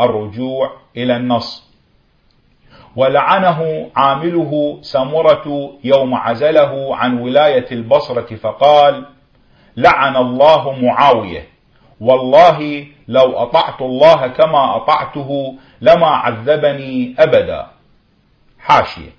الرجوع 0.00 0.72
إلى 0.96 1.16
النص. 1.16 1.74
ولعنه 2.96 3.90
عامله 3.96 4.78
سمرة 4.82 5.72
يوم 5.84 6.14
عزله 6.14 6.96
عن 6.96 7.18
ولاية 7.18 7.66
البصرة 7.72 8.36
فقال 8.36 9.06
لعن 9.76 10.16
الله 10.16 10.72
معاوية 10.72 11.53
والله 12.00 12.86
لو 13.08 13.32
أطعت 13.36 13.82
الله 13.82 14.26
كما 14.26 14.76
أطعته 14.76 15.54
لما 15.80 16.06
عذبني 16.06 17.14
أبدا. 17.18 17.66
حاشية. 18.58 19.10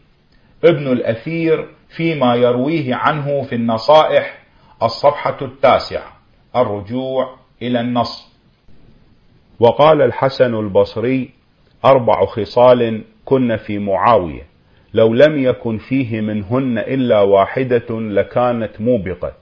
ابن 0.64 0.92
الأثير 0.92 1.68
فيما 1.90 2.36
يرويه 2.36 2.96
عنه 2.96 3.42
في 3.42 3.56
النصائح 3.56 4.38
الصفحة 4.84 5.38
التاسعة. 5.42 6.16
الرجوع 6.56 7.36
إلى 7.62 7.80
النص. 7.80 8.36
وقال 9.60 10.02
الحسن 10.02 10.56
البصري 10.56 11.30
أربع 11.86 12.26
خصال 12.26 13.04
كن 13.26 13.56
في 13.58 13.80
معاوية. 13.80 14.48
لو 14.94 15.14
لم 15.14 15.44
يكن 15.44 15.78
فيه 15.78 16.22
منهن 16.22 16.78
إلا 16.78 17.22
واحدة 17.22 17.86
لكانت 17.90 18.82
موبقة. 18.82 19.34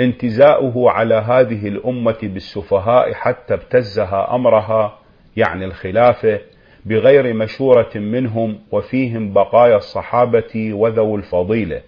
انتزاؤه 0.00 0.90
على 0.90 1.14
هذه 1.14 1.68
الأمة 1.68 2.18
بالسفهاء 2.22 3.12
حتى 3.12 3.54
ابتزها 3.54 4.34
أمرها 4.34 4.98
يعني 5.36 5.64
الخلافة 5.64 6.40
بغير 6.84 7.34
مشورة 7.34 7.90
منهم 7.94 8.58
وفيهم 8.72 9.32
بقايا 9.32 9.76
الصحابة 9.76 10.74
وذو 10.74 11.16
الفضيلة. 11.16 11.80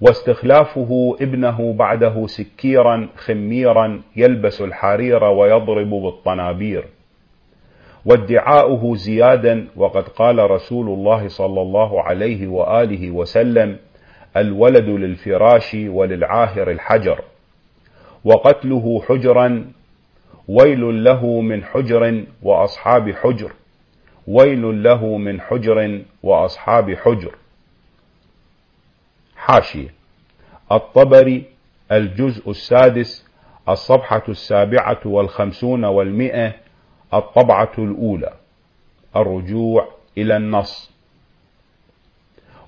واستخلافه 0.00 1.16
ابنه 1.20 1.72
بعده 1.72 2.26
سكيرا 2.26 3.08
خميرا 3.16 4.02
يلبس 4.16 4.60
الحرير 4.60 5.24
ويضرب 5.24 5.90
بالطنابير. 5.90 6.84
وادعاؤه 8.06 8.94
زيادا 8.94 9.68
وقد 9.76 10.08
قال 10.08 10.50
رسول 10.50 10.86
الله 10.86 11.28
صلى 11.28 11.60
الله 11.62 12.02
عليه 12.02 12.48
وآله 12.48 13.10
وسلم 13.10 13.76
الولد 14.36 14.88
للفراش 14.88 15.74
وللعاهر 15.74 16.70
الحجر 16.70 17.24
وقتله 18.24 19.02
حجرا 19.08 19.72
ويل 20.48 21.04
له 21.04 21.40
من 21.40 21.64
حجر 21.64 22.24
وأصحاب 22.42 23.10
حجر 23.10 23.52
ويل 24.28 24.82
له 24.82 25.16
من 25.16 25.40
حجر 25.40 26.02
وأصحاب 26.22 26.94
حجر. 26.94 27.34
حاشية 29.36 29.94
الطبري 30.72 31.44
الجزء 31.92 32.50
السادس 32.50 33.26
الصفحة 33.68 34.22
السابعة 34.28 35.00
والخمسون 35.04 35.84
والمئة 35.84 36.54
الطبعة 37.14 37.72
الأولى. 37.78 38.32
الرجوع 39.16 39.88
إلى 40.18 40.36
النص. 40.36 40.93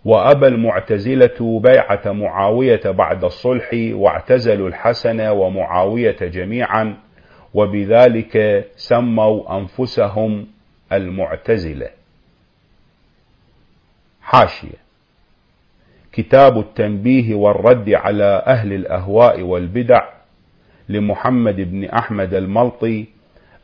وأبى 0.06 0.46
المعتزلة 0.46 1.60
بيعة 1.60 2.12
معاوية 2.12 2.80
بعد 2.84 3.24
الصلح 3.24 3.70
واعتزلوا 3.74 4.68
الحسن 4.68 5.20
ومعاوية 5.20 6.16
جميعا 6.20 6.96
وبذلك 7.54 8.64
سموا 8.76 9.58
أنفسهم 9.58 10.46
المعتزلة. 10.92 11.88
حاشية. 14.22 14.86
كتاب 16.12 16.58
التنبيه 16.58 17.34
والرد 17.34 17.90
على 17.90 18.42
أهل 18.46 18.72
الأهواء 18.72 19.42
والبدع 19.42 20.08
لمحمد 20.88 21.56
بن 21.56 21.84
أحمد 21.84 22.34
الملطي 22.34 23.04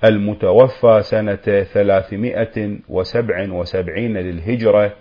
المتوفى 0.05 1.02
سنة 1.02 1.35
377 1.35 4.16
للهجرة 4.16 4.92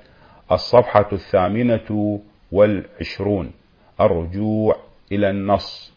الصفحة 0.51 1.09
الثامنة 1.11 2.19
والعشرون 2.51 3.51
الرجوع 4.01 4.75
إلى 5.11 5.29
النص. 5.29 5.93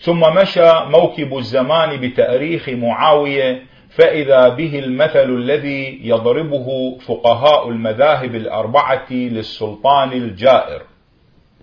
ثم 0.00 0.20
مشى 0.20 0.72
موكب 0.84 1.36
الزمان 1.38 2.00
بتأريخ 2.00 2.68
معاوية 2.68 3.62
فإذا 3.90 4.48
به 4.48 4.78
المثل 4.78 5.30
الذي 5.30 6.00
يضربه 6.02 6.98
فقهاء 6.98 7.68
المذاهب 7.68 8.34
الأربعة 8.34 9.06
للسلطان 9.10 10.12
الجائر 10.12 10.82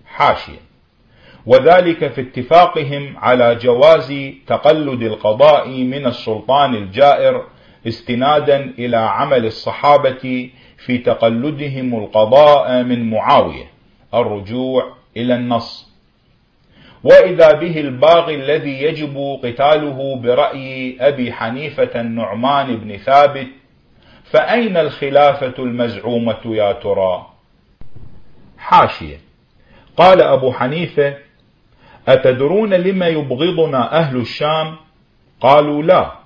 حاشية. 0.06 0.66
وذلك 1.46 2.12
في 2.12 2.20
اتفاقهم 2.20 3.16
على 3.16 3.54
جواز 3.54 4.14
تقلد 4.46 5.02
القضاء 5.02 5.68
من 5.68 6.06
السلطان 6.06 6.74
الجائر 6.74 7.44
استنادا 7.88 8.74
إلى 8.78 8.96
عمل 8.96 9.46
الصحابة 9.46 10.50
في 10.78 10.98
تقلدهم 10.98 11.98
القضاء 11.98 12.82
من 12.82 13.10
معاوية 13.10 13.70
الرجوع 14.14 14.96
إلى 15.16 15.34
النص. 15.34 15.96
وإذا 17.04 17.52
به 17.52 17.80
الباغي 17.80 18.34
الذي 18.34 18.82
يجب 18.82 19.38
قتاله 19.42 20.16
برأي 20.16 20.96
أبي 21.00 21.32
حنيفة 21.32 22.00
النعمان 22.00 22.76
بن 22.76 22.96
ثابت 22.96 23.46
فأين 24.24 24.76
الخلافة 24.76 25.54
المزعومة 25.58 26.40
يا 26.44 26.72
ترى؟ 26.72 27.26
حاشية. 28.58 29.16
قال 29.96 30.22
أبو 30.22 30.52
حنيفة 30.52 31.16
أتدرون 32.08 32.74
لما 32.74 33.06
يبغضنا 33.06 33.98
أهل 33.98 34.16
الشام؟ 34.16 34.76
قالوا 35.40 35.82
لا. 35.82 36.25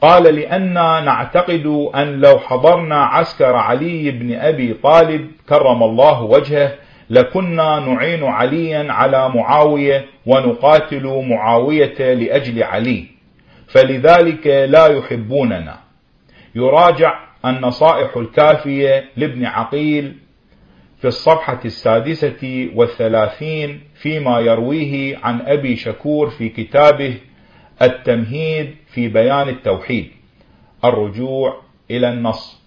قال 0.00 0.22
لأننا 0.34 1.00
نعتقد 1.00 1.90
أن 1.94 2.20
لو 2.20 2.38
حضرنا 2.38 3.04
عسكر 3.04 3.56
علي 3.56 4.10
بن 4.10 4.34
أبي 4.34 4.74
طالب 4.74 5.30
كرم 5.48 5.82
الله 5.82 6.22
وجهه 6.22 6.74
لكنا 7.10 7.78
نعين 7.78 8.24
عليا 8.24 8.92
على 8.92 9.28
معاوية 9.28 10.04
ونقاتل 10.26 11.24
معاوية 11.28 12.14
لأجل 12.14 12.62
علي. 12.62 13.04
فلذلك 13.68 14.46
لا 14.46 14.86
يحبوننا. 14.86 15.76
يراجع 16.54 17.14
النصائح 17.44 18.16
الكافية 18.16 19.04
لابن 19.16 19.44
عقيل 19.46 20.16
في 21.00 21.08
الصفحة 21.08 21.60
السادسة 21.64 22.68
والثلاثين 22.74 23.80
فيما 23.94 24.40
يرويه 24.40 25.18
عن 25.22 25.40
أبي 25.40 25.76
شكور 25.76 26.30
في 26.30 26.48
كتابه 26.48 27.14
التمهيد 27.82 28.76
في 28.86 29.08
بيان 29.08 29.48
التوحيد 29.48 30.10
الرجوع 30.84 31.56
إلى 31.90 32.08
النص. 32.08 32.60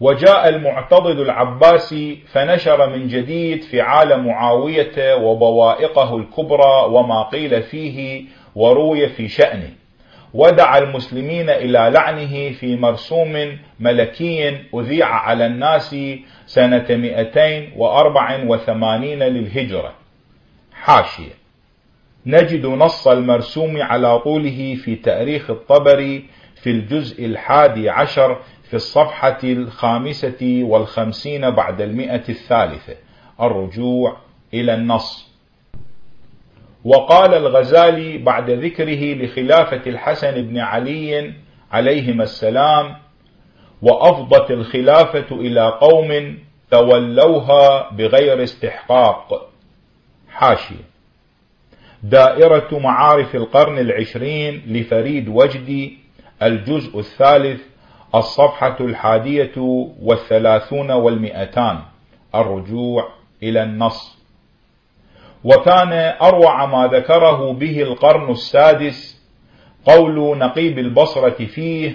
وجاء 0.00 0.48
المعتضد 0.48 1.18
العباسي 1.20 2.18
فنشر 2.32 2.90
من 2.90 3.08
جديد 3.08 3.64
فعال 3.64 4.22
معاوية 4.22 5.14
وبوائقه 5.14 6.16
الكبرى 6.16 6.84
وما 6.88 7.22
قيل 7.22 7.62
فيه 7.62 8.24
وروي 8.54 9.08
في 9.08 9.28
شأنه. 9.28 9.70
ودعا 10.34 10.78
المسلمين 10.78 11.50
إلى 11.50 11.90
لعنه 11.94 12.50
في 12.52 12.76
مرسوم 12.76 13.58
ملكي 13.80 14.58
أذيع 14.74 15.06
على 15.06 15.46
الناس 15.46 15.96
سنة 16.46 16.86
284 16.90 19.18
للهجرة. 19.18 19.92
حاشية. 20.72 21.39
نجد 22.26 22.66
نص 22.66 23.08
المرسوم 23.08 23.82
على 23.82 24.18
طوله 24.18 24.74
في 24.84 24.96
تاريخ 24.96 25.50
الطبري 25.50 26.24
في 26.62 26.70
الجزء 26.70 27.26
الحادي 27.26 27.90
عشر 27.90 28.40
في 28.62 28.74
الصفحة 28.74 29.38
الخامسة 29.44 30.60
والخمسين 30.64 31.50
بعد 31.50 31.80
المئة 31.80 32.28
الثالثة 32.28 32.96
الرجوع 33.40 34.16
إلى 34.54 34.74
النص. 34.74 35.30
وقال 36.84 37.34
الغزالي 37.34 38.18
بعد 38.18 38.50
ذكره 38.50 39.14
لخلافة 39.14 39.82
الحسن 39.90 40.42
بن 40.42 40.58
علي 40.58 41.34
عليهما 41.72 42.22
السلام 42.22 42.96
وأفضت 43.82 44.50
الخلافة 44.50 45.26
إلى 45.36 45.68
قوم 45.80 46.38
تولوها 46.70 47.90
بغير 47.90 48.42
استحقاق. 48.42 49.48
حاشية. 50.28 50.89
دائرة 52.02 52.78
معارف 52.78 53.34
القرن 53.34 53.78
العشرين 53.78 54.62
لفريد 54.66 55.28
وجدي 55.28 55.98
الجزء 56.42 56.98
الثالث 56.98 57.60
الصفحة 58.14 58.76
الحادية 58.80 59.52
والثلاثون 60.02 60.90
والمئتان 60.90 61.78
الرجوع 62.34 63.08
إلى 63.42 63.62
النص. 63.62 64.20
وكان 65.44 65.92
أروع 66.22 66.66
ما 66.66 66.86
ذكره 66.86 67.52
به 67.52 67.82
القرن 67.82 68.30
السادس 68.30 69.20
قول 69.86 70.38
نقيب 70.38 70.78
البصرة 70.78 71.44
فيه 71.46 71.92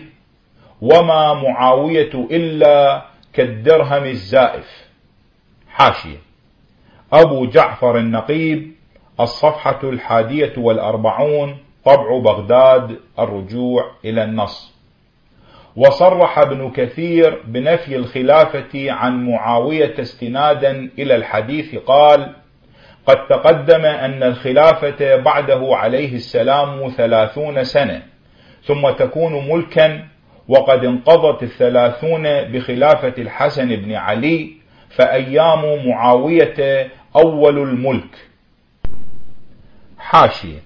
وما 0.82 1.34
معاوية 1.34 2.14
إلا 2.32 3.06
كالدرهم 3.34 4.04
الزائف. 4.04 4.86
حاشية. 5.70 6.18
أبو 7.14 7.46
جعفر 7.46 7.98
النقيب 7.98 8.75
الصفحة 9.20 9.80
الحادية 9.84 10.54
والأربعون 10.58 11.58
طبع 11.86 12.20
بغداد 12.20 12.98
الرجوع 13.20 13.92
إلى 14.06 14.24
النص. 14.24 14.76
وصرح 15.76 16.40
ابن 16.40 16.72
كثير 16.72 17.42
بنفي 17.48 17.96
الخلافة 17.96 18.92
عن 18.92 19.26
معاوية 19.26 19.94
استنادا 20.00 20.90
إلى 21.00 21.16
الحديث 21.16 21.76
قال 21.76 22.36
قد 23.06 23.28
تقدم 23.28 23.86
أن 23.86 24.24
الخلافة 24.24 25.16
بعده 25.16 25.70
عليه 25.72 26.16
السلام 26.16 26.90
ثلاثون 26.90 27.64
سنة 27.64 28.02
ثم 28.64 28.90
تكون 28.90 29.50
ملكا 29.50 30.08
وقد 30.48 30.86
انقضت 30.86 31.44
الثلاثون 31.44 32.24
بخلافة 32.42 33.14
الحسن 33.18 33.76
بن 33.76 33.94
علي 33.94 34.52
فأيام 34.90 35.88
معاوية 35.88 36.88
أول 37.16 37.58
الملك. 37.58 38.35
حاشية. 40.06 40.60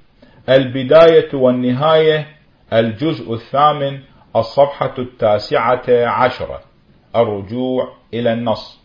البداية 0.49 1.29
والنهاية 1.33 2.27
الجزء 2.73 3.33
الثامن 3.33 3.99
الصفحة 4.35 4.93
التاسعة 4.99 5.83
عشرة. 5.89 6.61
الرجوع 7.15 7.93
إلى 8.13 8.33
النص. 8.33 8.79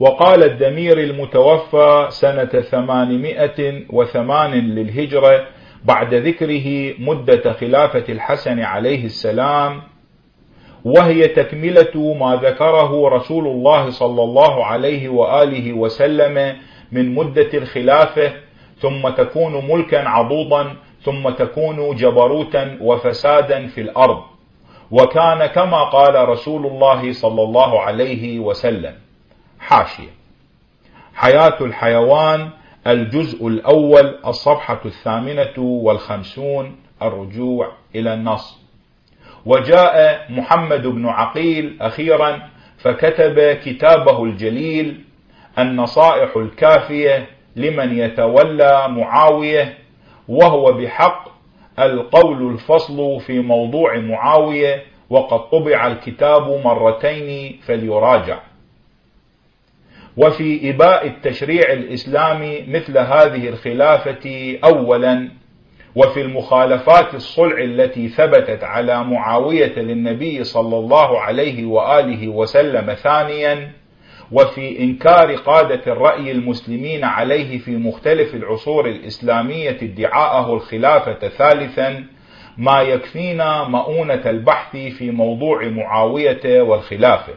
وقال 0.00 0.44
الدمير 0.44 0.98
المتوفى 1.00 2.06
سنة 2.10 2.60
ثمانمائة 2.60 3.82
وثمان 3.90 4.50
للهجرة 4.50 5.46
بعد 5.84 6.14
ذكره 6.14 6.94
مدة 6.98 7.52
خلافة 7.52 8.04
الحسن 8.08 8.60
عليه 8.60 9.04
السلام 9.04 9.82
وهي 10.84 11.22
تكملة 11.28 12.14
ما 12.14 12.36
ذكره 12.42 13.08
رسول 13.08 13.46
الله 13.46 13.90
صلى 13.90 14.22
الله 14.22 14.64
عليه 14.64 15.08
وآله 15.08 15.72
وسلم 15.72 16.56
من 16.92 17.14
مدة 17.14 17.50
الخلافة 17.54 18.32
ثم 18.80 19.08
تكون 19.08 19.70
ملكا 19.70 20.08
عضوضا 20.08 20.76
ثم 21.02 21.28
تكون 21.28 21.96
جبروتا 21.96 22.78
وفسادا 22.80 23.66
في 23.66 23.80
الأرض. 23.80 24.22
وكان 24.90 25.46
كما 25.46 25.84
قال 25.84 26.28
رسول 26.28 26.66
الله 26.66 27.12
صلى 27.12 27.42
الله 27.42 27.80
عليه 27.80 28.38
وسلم 28.38 28.94
حاشية. 29.60 30.10
حياة 31.14 31.56
الحيوان 31.60 32.50
الجزء 32.86 33.46
الأول 33.46 34.18
الصفحة 34.26 34.80
الثامنة 34.84 35.58
والخمسون 35.58 36.76
الرجوع 37.02 37.72
إلى 37.94 38.14
النص 38.14 38.58
وجاء 39.46 40.26
محمد 40.30 40.86
بن 40.86 41.06
عقيل 41.06 41.76
أخيرا 41.80 42.42
فكتب 42.78 43.58
كتابه 43.64 44.24
الجليل 44.24 45.04
النصائح 45.58 46.36
الكافية 46.36 47.26
لمن 47.58 47.98
يتولى 47.98 48.88
معاوية 48.88 49.78
وهو 50.28 50.72
بحق 50.72 51.28
القول 51.78 52.52
الفصل 52.52 53.20
في 53.20 53.38
موضوع 53.40 53.98
معاوية 53.98 54.82
وقد 55.10 55.50
طبع 55.50 55.86
الكتاب 55.86 56.48
مرتين 56.64 57.58
فليراجع. 57.66 58.38
وفي 60.16 60.70
إباء 60.70 61.06
التشريع 61.06 61.72
الإسلامي 61.72 62.64
مثل 62.68 62.98
هذه 62.98 63.48
الخلافة 63.48 64.58
أولا 64.64 65.28
وفي 65.96 66.20
المخالفات 66.20 67.14
الصلع 67.14 67.58
التي 67.58 68.08
ثبتت 68.08 68.64
على 68.64 69.04
معاوية 69.04 69.78
للنبي 69.78 70.44
صلى 70.44 70.78
الله 70.78 71.20
عليه 71.20 71.66
وآله 71.66 72.28
وسلم 72.28 72.94
ثانيا 72.94 73.72
وفي 74.32 74.78
إنكار 74.80 75.34
قادة 75.36 75.92
الرأي 75.92 76.30
المسلمين 76.30 77.04
عليه 77.04 77.58
في 77.58 77.76
مختلف 77.76 78.34
العصور 78.34 78.86
الإسلامية 78.88 79.78
ادعاءه 79.82 80.54
الخلافة 80.54 81.28
ثالثا 81.28 82.04
ما 82.58 82.80
يكفينا 82.82 83.68
مؤونة 83.68 84.22
البحث 84.30 84.76
في 84.76 85.10
موضوع 85.10 85.68
معاوية 85.68 86.62
والخلافة. 86.62 87.32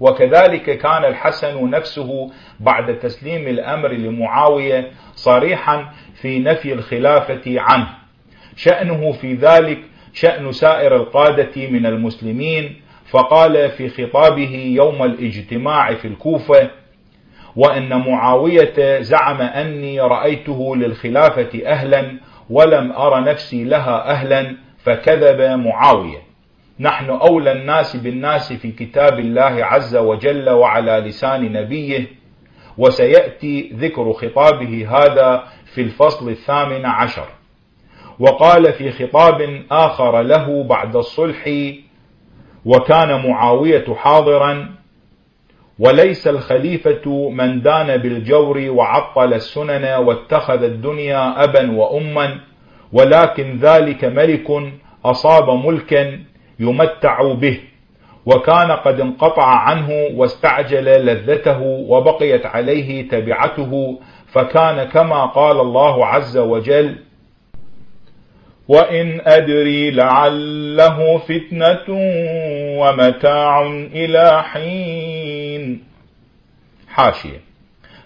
وكذلك 0.00 0.78
كان 0.78 1.04
الحسن 1.04 1.70
نفسه 1.70 2.30
بعد 2.60 2.98
تسليم 2.98 3.48
الأمر 3.48 3.92
لمعاوية 3.92 4.90
صريحا 5.14 5.92
في 6.14 6.38
نفي 6.38 6.72
الخلافة 6.72 7.60
عنه. 7.60 7.88
شأنه 8.56 9.12
في 9.12 9.34
ذلك 9.34 9.78
شأن 10.12 10.52
سائر 10.52 10.96
القادة 10.96 11.68
من 11.68 11.86
المسلمين 11.86 12.85
فقال 13.10 13.70
في 13.70 13.88
خطابه 13.88 14.74
يوم 14.76 15.02
الاجتماع 15.02 15.94
في 15.94 16.08
الكوفة 16.08 16.70
وإن 17.56 18.00
معاوية 18.10 19.00
زعم 19.00 19.40
أني 19.40 20.00
رأيته 20.00 20.76
للخلافة 20.76 21.50
أهلا 21.66 22.18
ولم 22.50 22.92
أر 22.92 23.24
نفسي 23.24 23.64
لها 23.64 24.10
أهلا 24.10 24.56
فكذب 24.78 25.40
معاوية. 25.60 26.18
نحن 26.80 27.10
أولى 27.10 27.52
الناس 27.52 27.96
بالناس 27.96 28.52
في 28.52 28.70
كتاب 28.72 29.18
الله 29.18 29.64
عز 29.64 29.96
وجل 29.96 30.50
وعلى 30.50 30.92
لسان 30.92 31.52
نبيه 31.52 32.06
وسيأتي 32.78 33.70
ذكر 33.74 34.12
خطابه 34.12 34.88
هذا 34.90 35.44
في 35.74 35.80
الفصل 35.80 36.28
الثامن 36.28 36.86
عشر. 36.86 37.26
وقال 38.18 38.72
في 38.72 38.92
خطاب 38.92 39.62
آخر 39.70 40.22
له 40.22 40.64
بعد 40.64 40.96
الصلح 40.96 41.48
وكان 42.66 43.28
معاوية 43.28 43.94
حاضرا 43.94 44.68
وليس 45.78 46.28
الخليفة 46.28 47.30
من 47.30 47.62
دان 47.62 47.96
بالجور 47.96 48.58
وعطل 48.70 49.34
السنن 49.34 49.84
واتخذ 49.84 50.62
الدنيا 50.62 51.44
أبا 51.44 51.70
وأما 51.76 52.38
ولكن 52.92 53.58
ذلك 53.58 54.04
ملك 54.04 54.46
أصاب 55.04 55.50
ملكا 55.66 56.20
يمتع 56.60 57.32
به 57.32 57.60
وكان 58.26 58.70
قد 58.72 59.00
انقطع 59.00 59.46
عنه 59.46 59.88
واستعجل 60.14 60.84
لذته 60.84 61.60
وبقيت 61.62 62.46
عليه 62.46 63.08
تبعته 63.08 63.98
فكان 64.26 64.84
كما 64.84 65.26
قال 65.26 65.60
الله 65.60 66.06
عز 66.06 66.38
وجل 66.38 66.96
وإن 68.68 69.20
أدري 69.26 69.90
لعله 69.90 71.18
فتنة 71.18 71.86
ومتاع 72.80 73.62
إلى 73.94 74.42
حين. 74.42 75.84
حاشية. 76.88 77.40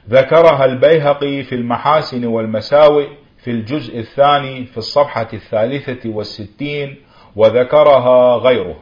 ذكرها 0.09 0.65
البيهقي 0.65 1.43
في 1.43 1.55
المحاسن 1.55 2.25
والمساوئ 2.25 3.07
في 3.45 3.51
الجزء 3.51 3.99
الثاني 3.99 4.67
في 4.67 4.79
الصفحة 4.79 5.29
الثالثة 5.33 6.11
والستين 6.11 6.97
وذكرها 7.37 8.37
غيره. 8.37 8.77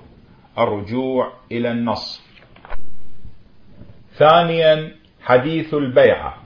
الرجوع 0.59 1.33
إلى 1.53 1.71
النص. 1.71 2.29
ثانيا 4.19 4.93
حديث 5.23 5.75
البيعة. 5.75 6.43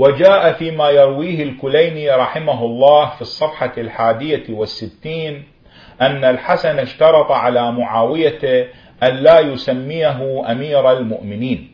وجاء 0.00 0.52
فيما 0.52 0.90
يرويه 0.90 1.42
الكليني 1.42 2.10
رحمه 2.10 2.64
الله 2.64 3.10
في 3.10 3.20
الصفحة 3.20 3.72
الحادية 3.78 4.44
والستين 4.50 5.44
أن 6.00 6.24
الحسن 6.24 6.78
اشترط 6.78 7.30
على 7.30 7.72
معاوية 7.72 8.68
أن 9.02 9.14
لا 9.14 9.40
يسميه 9.40 10.42
أمير 10.52 10.90
المؤمنين. 10.92 11.72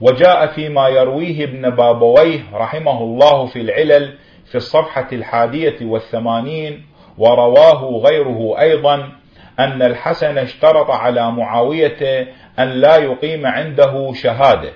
وجاء 0.00 0.46
فيما 0.46 0.88
يرويه 0.88 1.44
ابن 1.44 1.70
بابويه 1.70 2.40
رحمه 2.54 3.02
الله 3.02 3.46
في 3.46 3.60
العلل 3.60 4.14
في 4.46 4.54
الصفحة 4.54 5.08
الحادية 5.12 5.76
والثمانين 5.82 6.86
ورواه 7.18 8.02
غيره 8.06 8.60
أيضا 8.60 9.12
أن 9.58 9.82
الحسن 9.82 10.38
اشترط 10.38 10.90
على 10.90 11.30
معاوية 11.30 12.28
أن 12.58 12.68
لا 12.68 12.96
يقيم 12.96 13.46
عنده 13.46 14.12
شهادة. 14.12 14.72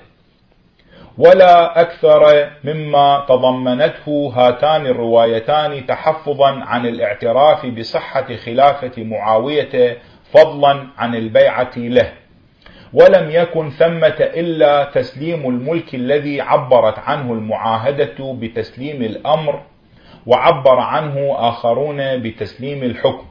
ولا 1.18 1.80
أكثر 1.80 2.50
مما 2.64 3.24
تضمنته 3.28 4.32
هاتان 4.36 4.86
الروايتان 4.86 5.86
تحفظا 5.86 6.50
عن 6.64 6.86
الاعتراف 6.86 7.66
بصحة 7.66 8.36
خلافة 8.36 9.02
معاوية 9.04 9.98
فضلا 10.34 10.86
عن 10.98 11.14
البيعة 11.14 11.72
له. 11.76 12.12
ولم 12.92 13.30
يكن 13.30 13.70
ثمة 13.70 14.16
إلا 14.20 14.84
تسليم 14.84 15.48
الملك 15.48 15.94
الذي 15.94 16.40
عبرت 16.40 16.98
عنه 16.98 17.32
المعاهدة 17.32 18.36
بتسليم 18.40 19.02
الأمر 19.02 19.62
وعبر 20.26 20.78
عنه 20.78 21.34
آخرون 21.48 22.22
بتسليم 22.22 22.82
الحكم. 22.82 23.26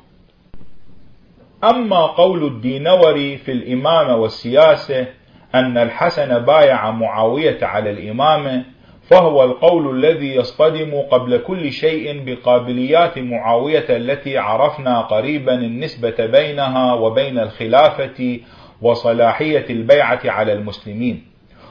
أما 1.63 2.05
قول 2.05 2.43
الدينوري 2.47 3.37
في 3.37 3.51
الإمامة 3.51 4.15
والسياسة 4.15 5.05
أن 5.55 5.77
الحسن 5.77 6.39
بايع 6.39 6.91
معاوية 6.91 7.57
على 7.61 7.89
الإمامة 7.89 8.65
فهو 9.09 9.43
القول 9.43 9.95
الذي 10.05 10.35
يصطدم 10.35 11.01
قبل 11.11 11.37
كل 11.37 11.71
شيء 11.71 12.23
بقابليات 12.25 13.19
معاوية 13.19 13.85
التي 13.89 14.37
عرفنا 14.37 15.01
قريبا 15.01 15.53
النسبة 15.53 16.25
بينها 16.25 16.93
وبين 16.93 17.39
الخلافة 17.39 18.39
وصلاحية 18.81 19.65
البيعة 19.69 20.19
على 20.25 20.53
المسلمين. 20.53 21.23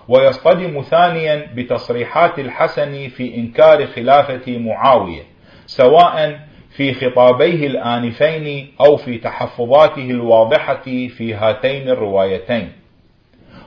ويصطدم 0.08 0.80
ثانيا 0.80 1.46
بتصريحات 1.54 2.38
الحسن 2.38 3.08
في 3.08 3.34
إنكار 3.34 3.86
خلافة 3.86 4.58
معاوية 4.58 5.22
سواء 5.66 6.40
في 6.70 6.94
خطابيه 6.94 7.66
الآنفين 7.66 8.66
أو 8.80 8.96
في 8.96 9.18
تحفظاته 9.18 10.10
الواضحة 10.10 10.82
في 11.08 11.34
هاتين 11.34 11.88
الروايتين. 11.88 12.72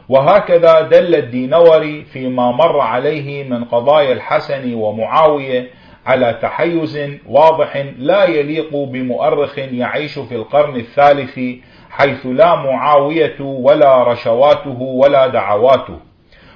وهكذا 0.09 0.81
دل 0.81 1.15
الدينوري 1.15 2.03
فيما 2.03 2.51
مر 2.51 2.79
عليه 2.79 3.49
من 3.49 3.63
قضايا 3.63 4.11
الحسن 4.13 4.73
ومعاوية 4.73 5.69
على 6.05 6.39
تحيز 6.41 6.99
واضح 7.27 7.85
لا 7.97 8.25
يليق 8.25 8.75
بمؤرخ 8.75 9.57
يعيش 9.57 10.19
في 10.19 10.35
القرن 10.35 10.75
الثالث 10.75 11.39
حيث 11.89 12.25
لا 12.25 12.55
معاوية 12.55 13.41
ولا 13.41 14.03
رشواته 14.03 14.81
ولا 14.81 15.27
دعواته. 15.27 15.99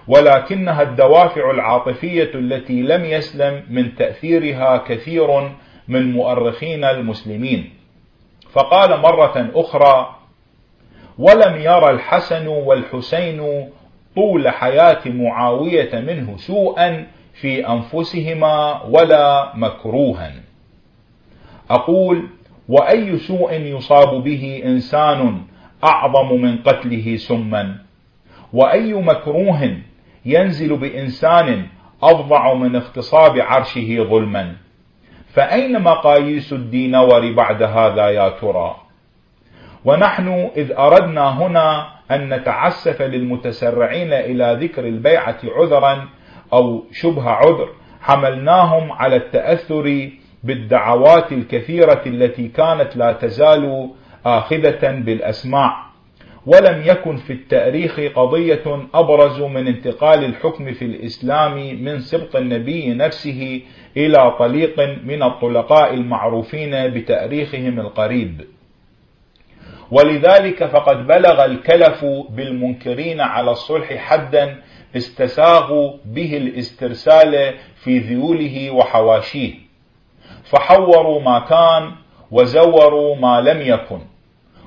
ولكنها 0.07 0.81
الدوافع 0.81 1.51
العاطفية 1.51 2.31
التي 2.35 2.81
لم 2.81 3.05
يسلم 3.05 3.63
من 3.69 3.95
تأثيرها 3.95 4.77
كثير 4.77 5.49
من 5.87 6.11
مؤرخين 6.11 6.83
المسلمين. 6.83 7.73
فقال 8.51 8.99
مرة 8.99 9.49
أخرى 9.55 10.15
ولم 11.19 11.55
يرى 11.61 11.89
الحسن 11.89 12.47
والحسين 12.47 13.69
طول 14.15 14.49
حياة 14.49 15.01
معاوية 15.05 15.99
منه 15.99 16.37
سوءا 16.37 17.07
في 17.33 17.67
أنفسهما 17.67 18.83
ولا 18.83 19.51
مكروها. 19.55 20.31
أقول 21.69 22.29
وأي 22.69 23.17
سوء 23.17 23.53
يصاب 23.53 24.23
به 24.23 24.61
إنسان 24.65 25.41
أعظم 25.83 26.41
من 26.41 26.57
قتله 26.57 27.15
سما؟ 27.15 27.75
وأي 28.53 28.93
مكروه 28.93 29.77
ينزل 30.25 30.77
بإنسان 30.77 31.65
أفظع 32.03 32.53
من 32.53 32.75
اغتصاب 32.75 33.39
عرشه 33.39 34.03
ظلما؟ 34.03 34.55
فأين 35.33 35.81
مقاييس 35.81 36.53
الدينور 36.53 37.31
بعد 37.31 37.63
هذا 37.63 38.09
يا 38.09 38.29
ترى؟ 38.29 38.82
ونحن 39.85 40.49
إذ 40.57 40.71
أردنا 40.71 41.29
هنا 41.41 41.87
أن 42.11 42.33
نتعسف 42.33 43.01
للمتسرعين 43.01 44.13
إلى 44.13 44.57
ذكر 44.61 44.87
البيعة 44.87 45.37
عذرا 45.43 46.07
أو 46.53 46.83
شبه 46.91 47.29
عذر 47.29 47.69
حملناهم 48.01 48.91
على 48.91 49.15
التأثر 49.15 50.09
بالدعوات 50.43 51.31
الكثيرة 51.31 52.01
التي 52.05 52.47
كانت 52.47 52.95
لا 52.95 53.13
تزال 53.13 53.89
آخذة 54.25 54.91
بالأسماع. 54.91 55.83
ولم 56.45 56.83
يكن 56.85 57.15
في 57.17 57.33
التأريخ 57.33 57.99
قضية 58.15 58.63
أبرز 58.93 59.41
من 59.41 59.67
انتقال 59.67 60.25
الحكم 60.25 60.73
في 60.73 60.85
الإسلام 60.85 61.83
من 61.83 61.99
سبط 61.99 62.35
النبي 62.35 62.93
نفسه 62.93 63.61
إلى 63.97 64.35
طليق 64.39 64.79
من 65.03 65.23
الطلقاء 65.23 65.93
المعروفين 65.93 66.89
بتأريخهم 66.93 67.79
القريب. 67.79 68.41
ولذلك 69.93 70.65
فقد 70.65 71.07
بلغ 71.07 71.45
الكلف 71.45 72.05
بالمنكرين 72.29 73.21
على 73.21 73.51
الصلح 73.51 73.93
حدا 73.93 74.55
استساغوا 74.97 75.93
به 76.05 76.37
الاسترسال 76.37 77.53
في 77.75 77.99
ذيوله 77.99 78.71
وحواشيه. 78.71 79.53
فحوروا 80.43 81.21
ما 81.21 81.39
كان 81.39 81.91
وزوروا 82.31 83.15
ما 83.15 83.41
لم 83.41 83.61
يكن. 83.61 83.99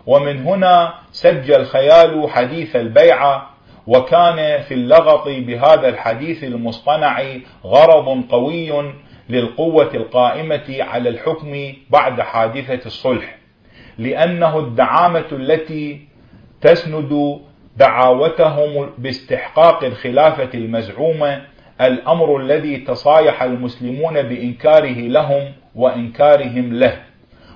ومن 0.07 0.43
هنا 0.43 0.95
سج 1.13 1.51
الخيال 1.51 2.31
حديث 2.31 2.77
البيعة 2.77 3.51
وكان 3.87 4.63
في 4.63 4.75
اللغط 4.75 5.29
بهذا 5.29 5.89
الحديث 5.89 6.45
المصطنع 6.45 7.23
غرض 7.65 8.25
قوي 8.31 8.93
للقوة 9.29 9.91
القائمة 9.95 10.77
على 10.81 11.09
الحكم 11.09 11.73
بعد 11.91 12.21
حادثة 12.21 12.87
الصلح. 12.87 13.36
لأنه 13.99 14.59
الدعامة 14.59 15.27
التي 15.33 16.01
تسند 16.61 17.41
دعاوتهم 17.77 18.91
باستحقاق 18.99 19.85
الخلافة 19.85 20.51
المزعومة 20.55 21.43
الأمر 21.81 22.37
الذي 22.37 22.77
تصايح 22.77 23.43
المسلمون 23.43 24.23
بإنكاره 24.23 24.99
لهم 25.01 25.53
وإنكارهم 25.75 26.73
له. 26.73 27.03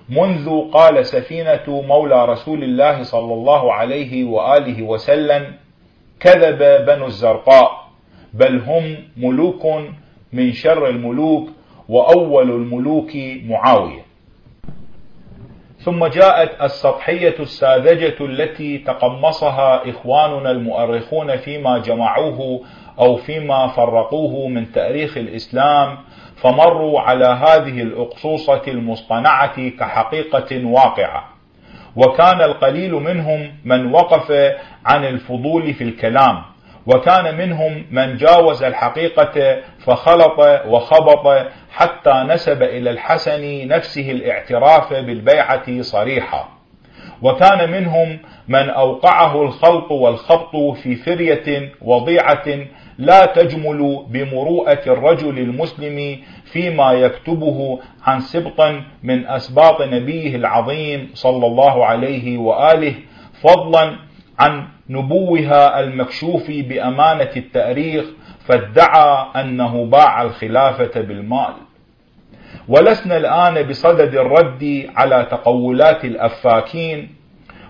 منذ 0.09 0.71
قال 0.71 1.07
سفينة 1.07 1.83
مولى 1.89 2.25
رسول 2.25 2.65
الله 2.65 3.03
صلى 3.03 3.35
الله 3.35 3.73
عليه 3.73 4.25
وآله 4.25 4.83
وسلم 4.83 5.55
كذب 6.21 6.87
بنو 6.87 7.07
الزرقاء 7.07 7.89
بل 8.35 8.59
هم 8.59 8.97
ملوك 9.17 9.67
من 10.33 10.53
شر 10.53 10.89
الملوك 10.89 11.49
وأول 11.89 12.51
الملوك 12.51 13.11
معاوية. 13.45 14.10
ثم 15.85 16.07
جاءت 16.07 16.63
السطحية 16.63 17.35
الساذجة 17.41 18.17
التي 18.21 18.79
تقمصها 18.79 19.91
إخواننا 19.91 20.51
المؤرخون 20.51 21.37
فيما 21.37 21.79
جمعوه 21.79 22.61
أو 23.01 23.17
فيما 23.17 23.67
فرقوه 23.67 24.49
من 24.49 24.73
تاريخ 24.73 25.17
الإسلام 25.17 25.99
فمروا 26.37 27.01
على 27.01 27.27
هذه 27.27 27.83
الأقصوصة 27.83 28.63
المصطنعة 28.69 29.69
كحقيقة 29.69 30.65
واقعة. 30.67 31.25
وكان 31.97 32.41
القليل 32.41 32.93
منهم 32.95 33.53
من 33.65 33.93
وقف 33.95 34.33
عن 34.87 35.05
الفضول 35.05 35.75
في 35.75 35.85
الكلام. 35.85 36.43
وكان 36.87 37.39
منهم 37.39 37.85
من 37.91 38.17
جاوز 38.17 38.63
الحقيقة 38.63 39.57
فخلط 39.79 40.39
وخبط 40.67 41.47
حتى 41.73 42.25
نسب 42.29 42.63
إلى 42.63 42.91
الحسن 42.91 43.69
نفسه 43.69 44.11
الاعتراف 44.11 44.93
بالبيعة 44.93 45.83
صريحا 45.83 46.49
وكان 47.23 47.71
منهم 47.71 48.19
من 48.49 48.71
أوقعه 48.71 49.43
الخلط 49.43 49.91
والخبط 49.91 50.57
في 50.83 50.97
فرية 50.97 51.73
وضيعة 51.83 52.45
لا 52.99 53.27
تجمل 53.27 54.05
بمروءة 54.09 54.81
الرجل 54.87 55.39
المسلم 55.39 56.19
فيما 56.45 56.93
يكتبه 56.93 57.79
عن 58.07 58.21
سبط 58.21 58.61
من 59.03 59.27
أسباط 59.27 59.83
نبيه 59.83 60.37
العظيم 60.37 61.11
صلى 61.15 61.47
الله 61.47 61.85
عليه 61.87 62.39
وآله 62.39 62.95
فضلا 63.43 63.97
عن 64.41 64.65
نبوها 64.91 65.81
المكشوف 65.81 66.51
بأمانة 66.51 67.31
التأريخ 67.37 68.05
فادعى 68.47 69.27
أنه 69.37 69.85
باع 69.87 70.23
الخلافة 70.23 71.01
بالمال. 71.01 71.53
ولسنا 72.69 73.17
الآن 73.17 73.63
بصدد 73.69 74.15
الرد 74.15 74.91
على 74.97 75.27
تقولات 75.31 76.05
الأفاكين 76.05 77.15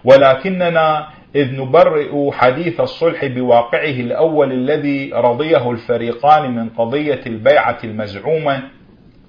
ولكننا 0.05 1.07
إذ 1.37 1.61
نبرئ 1.61 2.31
حديث 2.33 2.81
الصلح 2.81 3.25
بواقعه 3.27 3.85
الأول 4.07 4.53
الذي 4.53 5.11
رضيه 5.15 5.71
الفريقان 5.71 6.55
من 6.55 6.69
قضية 6.69 7.21
البيعة 7.27 7.79
المزعومة 7.85 8.63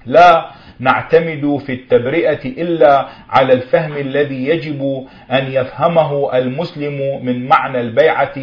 لا 0.06 0.46
نعتمد 0.82 1.58
في 1.66 1.74
التبرئة 1.74 2.46
إلا 2.46 3.08
على 3.30 3.54
الفهم 3.54 3.98
الذي 3.98 4.48
يجب 4.48 5.08
أن 5.32 5.52
يفهمه 5.52 6.38
المسلم 6.38 7.26
من 7.26 7.48
معنى 7.48 7.82
البيعة 7.82 8.36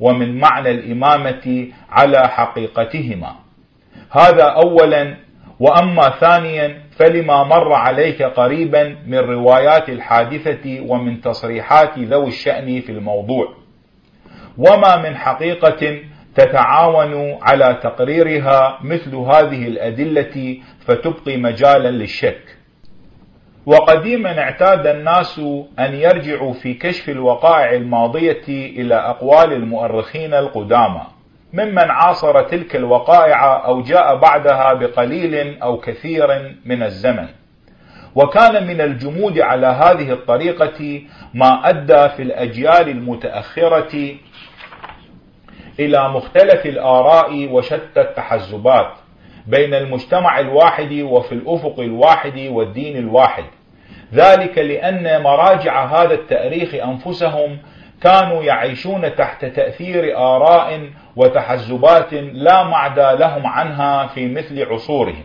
ومن 0.00 0.38
معنى 0.38 0.70
الإمامة 0.70 1.68
على 1.90 2.28
حقيقتهما. 2.28 3.32
هذا 4.10 4.42
أولا 4.44 5.14
وأما 5.60 6.10
ثانيا 6.20 6.80
فلما 6.96 7.44
مر 7.44 7.72
عليك 7.72 8.22
قريبا 8.22 8.96
من 9.06 9.18
روايات 9.18 9.88
الحادثة 9.88 10.80
ومن 10.80 11.20
تصريحات 11.20 11.98
ذوي 11.98 12.28
الشأن 12.28 12.80
في 12.80 12.92
الموضوع. 12.92 13.48
وما 14.58 14.96
من 14.96 15.16
حقيقة 15.16 15.98
تتعاون 16.36 17.38
على 17.42 17.80
تقريرها 17.82 18.78
مثل 18.82 19.14
هذه 19.14 19.68
الأدلة 19.68 20.58
فتبقي 20.86 21.36
مجالا 21.36 21.88
للشك. 21.88 22.56
وقديما 23.66 24.38
اعتاد 24.38 24.86
الناس 24.86 25.38
أن 25.78 25.94
يرجعوا 25.94 26.52
في 26.52 26.74
كشف 26.74 27.08
الوقائع 27.08 27.72
الماضية 27.72 28.44
إلى 28.48 28.94
أقوال 28.94 29.52
المؤرخين 29.52 30.34
القدامى 30.34 31.02
ممن 31.52 31.90
عاصر 31.90 32.42
تلك 32.42 32.76
الوقائع 32.76 33.64
أو 33.66 33.82
جاء 33.82 34.16
بعدها 34.16 34.72
بقليل 34.74 35.62
أو 35.62 35.78
كثير 35.80 36.56
من 36.64 36.82
الزمن. 36.82 37.28
وكان 38.14 38.66
من 38.66 38.80
الجمود 38.80 39.38
على 39.38 39.66
هذه 39.66 40.12
الطريقة 40.12 41.02
ما 41.34 41.68
أدى 41.68 42.08
في 42.08 42.22
الأجيال 42.22 42.88
المتأخرة 42.88 44.14
إلى 45.80 46.08
مختلف 46.08 46.66
الآراء 46.66 47.48
وشتى 47.52 48.00
التحزبات 48.00 48.92
بين 49.46 49.74
المجتمع 49.74 50.40
الواحد 50.40 50.92
وفي 50.92 51.32
الأفق 51.32 51.80
الواحد 51.80 52.38
والدين 52.38 52.96
الواحد. 52.96 53.44
ذلك 54.14 54.58
لأن 54.58 55.22
مراجع 55.22 55.84
هذا 55.84 56.14
التأريخ 56.14 56.74
أنفسهم 56.74 57.58
كانوا 58.02 58.42
يعيشون 58.42 59.14
تحت 59.14 59.44
تأثير 59.44 60.18
آراء 60.18 60.90
وتحزبات 61.16 62.12
لا 62.12 62.62
معدى 62.62 63.16
لهم 63.18 63.46
عنها 63.46 64.06
في 64.06 64.28
مثل 64.28 64.62
عصورهم. 64.62 65.24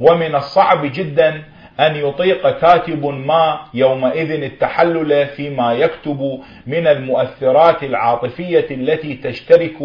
ومن 0.00 0.34
الصعب 0.34 0.86
جدا 0.92 1.42
أن 1.80 1.96
يطيق 1.96 2.58
كاتب 2.58 3.06
ما 3.06 3.60
يومئذ 3.74 4.30
التحلل 4.42 5.26
فيما 5.26 5.72
يكتب 5.72 6.40
من 6.66 6.86
المؤثرات 6.86 7.82
العاطفية 7.82 8.66
التي 8.70 9.14
تشترك 9.14 9.76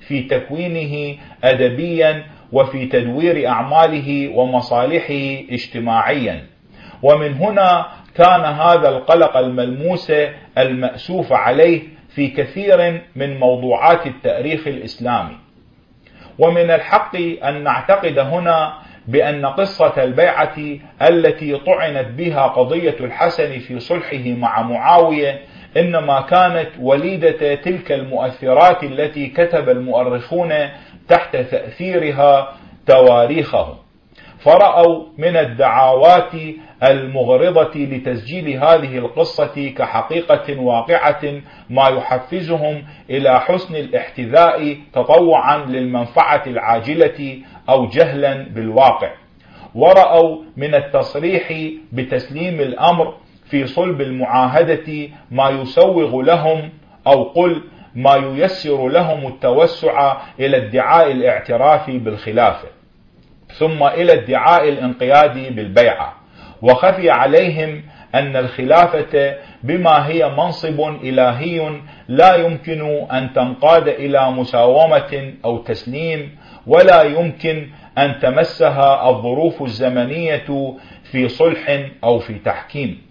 في 0.00 0.22
تكوينه 0.22 1.18
أدبيا 1.44 2.24
وفي 2.52 2.86
تدوير 2.86 3.48
أعماله 3.48 4.28
ومصالحه 4.36 5.44
اجتماعيا. 5.50 6.42
ومن 7.02 7.34
هنا 7.34 7.86
كان 8.14 8.40
هذا 8.44 8.88
القلق 8.88 9.36
الملموس 9.36 10.12
المأسوف 10.58 11.32
عليه 11.32 11.82
في 12.14 12.28
كثير 12.28 13.02
من 13.16 13.38
موضوعات 13.38 14.06
التأريخ 14.06 14.66
الإسلامي. 14.66 15.36
ومن 16.38 16.70
الحق 16.70 17.16
أن 17.44 17.62
نعتقد 17.64 18.18
هنا 18.18 18.74
بأن 19.08 19.46
قصة 19.46 20.02
البيعة 20.04 20.56
التي 21.02 21.56
طعنت 21.56 22.06
بها 22.08 22.46
قضية 22.46 22.96
الحسن 23.00 23.58
في 23.58 23.80
صلحه 23.80 24.24
مع 24.26 24.62
معاوية 24.62 25.40
إنما 25.76 26.20
كانت 26.20 26.68
وليدة 26.80 27.54
تلك 27.54 27.92
المؤثرات 27.92 28.84
التي 28.84 29.26
كتب 29.26 29.68
المؤرخون 29.68 30.52
تحت 31.08 31.36
تأثيرها 31.36 32.52
تواريخهم. 32.86 33.83
فرأوا 34.44 35.04
من 35.18 35.36
الدعوات 35.36 36.32
المغرضة 36.82 37.70
لتسجيل 37.76 38.48
هذه 38.48 38.98
القصة 38.98 39.72
كحقيقة 39.78 40.60
واقعة 40.60 41.22
ما 41.70 41.88
يحفزهم 41.88 42.82
إلى 43.10 43.40
حسن 43.40 43.76
الاحتذاء 43.76 44.76
تطوعا 44.92 45.58
للمنفعة 45.58 46.42
العاجلة 46.46 47.38
أو 47.68 47.86
جهلا 47.86 48.46
بالواقع. 48.54 49.10
ورأوا 49.74 50.38
من 50.56 50.74
التصريح 50.74 51.52
بتسليم 51.92 52.60
الأمر 52.60 53.14
في 53.50 53.66
صلب 53.66 54.00
المعاهدة 54.00 55.08
ما 55.30 55.48
يسوغ 55.50 56.20
لهم 56.20 56.70
أو 57.06 57.22
قل 57.22 57.62
ما 57.94 58.14
ييسر 58.14 58.88
لهم 58.88 59.26
التوسع 59.26 60.16
إلى 60.40 60.56
ادعاء 60.56 61.12
الاعتراف 61.12 61.90
بالخلافة. 61.90 62.73
ثم 63.58 63.82
إلى 63.82 64.12
ادعاء 64.12 64.68
الانقياد 64.68 65.54
بالبيعة. 65.56 66.14
وخفي 66.62 67.10
عليهم 67.10 67.82
أن 68.14 68.36
الخلافة 68.36 69.34
بما 69.62 70.08
هي 70.08 70.28
منصب 70.28 70.80
إلهي 70.80 71.80
لا 72.08 72.34
يمكن 72.34 73.06
أن 73.12 73.32
تنقاد 73.32 73.88
إلى 73.88 74.30
مساومة 74.30 75.32
أو 75.44 75.58
تسليم 75.58 76.36
ولا 76.66 77.02
يمكن 77.02 77.68
أن 77.98 78.18
تمسها 78.18 79.10
الظروف 79.10 79.62
الزمنية 79.62 80.74
في 81.10 81.28
صلح 81.28 81.80
أو 82.04 82.18
في 82.18 82.34
تحكيم. 82.34 83.02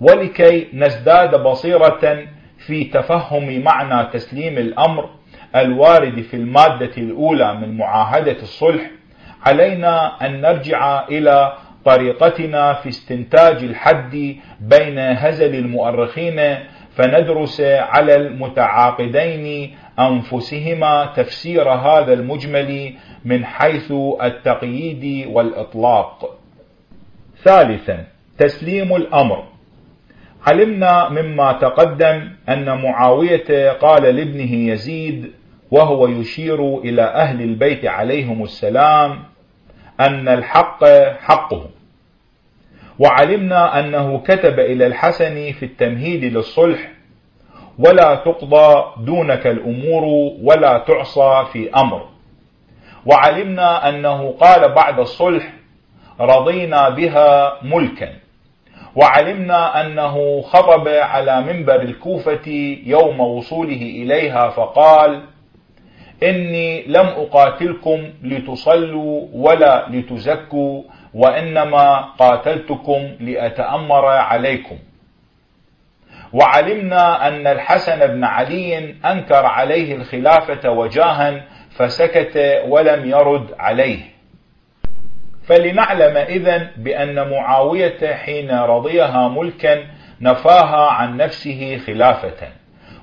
ولكي 0.00 0.68
نزداد 0.72 1.34
بصيرة 1.42 2.18
في 2.66 2.84
تفهم 2.84 3.60
معنى 3.64 4.08
تسليم 4.12 4.58
الأمر 4.58 5.10
الوارد 5.56 6.20
في 6.20 6.34
المادة 6.34 6.90
الأولى 6.98 7.54
من 7.54 7.76
معاهدة 7.76 8.36
الصلح 8.42 8.90
علينا 9.46 10.26
أن 10.26 10.40
نرجع 10.40 11.08
إلى 11.08 11.52
طريقتنا 11.84 12.72
في 12.72 12.88
استنتاج 12.88 13.64
الحد 13.64 14.36
بين 14.60 14.98
هزل 14.98 15.54
المؤرخين 15.54 16.40
فندرس 16.96 17.60
على 17.60 18.16
المتعاقدين 18.16 19.76
أنفسهما 19.98 21.12
تفسير 21.16 21.68
هذا 21.68 22.12
المجمل 22.12 22.92
من 23.24 23.44
حيث 23.44 23.92
التقييد 24.22 25.26
والإطلاق. 25.26 26.38
ثالثا 27.42 28.04
تسليم 28.38 28.96
الأمر. 28.96 29.44
علمنا 30.46 31.08
مما 31.08 31.52
تقدم 31.52 32.30
أن 32.48 32.82
معاوية 32.82 33.70
قال 33.70 34.02
لابنه 34.02 34.72
يزيد 34.72 35.32
وهو 35.70 36.06
يشير 36.08 36.78
إلى 36.78 37.02
أهل 37.02 37.42
البيت 37.42 37.86
عليهم 37.86 38.42
السلام 38.42 39.18
أن 40.00 40.28
الحق 40.28 40.84
حقه. 41.20 41.66
وعلمنا 42.98 43.80
أنه 43.80 44.18
كتب 44.18 44.60
إلى 44.60 44.86
الحسن 44.86 45.52
في 45.52 45.64
التمهيد 45.64 46.24
للصلح 46.24 46.88
ولا 47.78 48.14
تقضى 48.14 48.84
دونك 49.04 49.46
الأمور 49.46 50.04
ولا 50.42 50.78
تعصى 50.78 51.44
في 51.52 51.70
أمر. 51.76 52.08
وعلمنا 53.06 53.88
أنه 53.88 54.34
قال 54.40 54.72
بعد 54.72 54.98
الصلح 54.98 55.52
رضينا 56.20 56.88
بها 56.88 57.58
ملكا. 57.62 58.12
وعلمنا 58.96 59.80
أنه 59.80 60.40
خطب 60.42 60.88
على 60.88 61.40
منبر 61.40 61.82
الكوفة 61.82 62.76
يوم 62.86 63.20
وصوله 63.20 63.82
إليها 63.82 64.48
فقال 64.48 65.22
إني 66.22 66.82
لم 66.86 67.06
أقاتلكم 67.06 68.10
لتصلوا 68.22 69.26
ولا 69.32 69.86
لتزكوا 69.90 70.82
وإنما 71.14 72.00
قاتلتكم 72.00 73.08
لأتأمر 73.20 74.06
عليكم. 74.06 74.78
وعلمنا 76.32 77.28
أن 77.28 77.46
الحسن 77.46 78.06
بن 78.06 78.24
علي 78.24 78.94
أنكر 79.04 79.46
عليه 79.46 79.94
الخلافة 79.94 80.70
وجاها 80.70 81.44
فسكت 81.70 82.62
ولم 82.68 83.10
يرد 83.10 83.54
عليه. 83.58 83.98
فلنعلم 85.42 86.16
إذن 86.16 86.68
بأن 86.76 87.30
معاوية 87.30 88.14
حين 88.14 88.50
رضيها 88.50 89.28
ملكا 89.28 89.84
نفاها 90.20 90.90
عن 90.90 91.16
نفسه 91.16 91.78
خلافة 91.86 92.48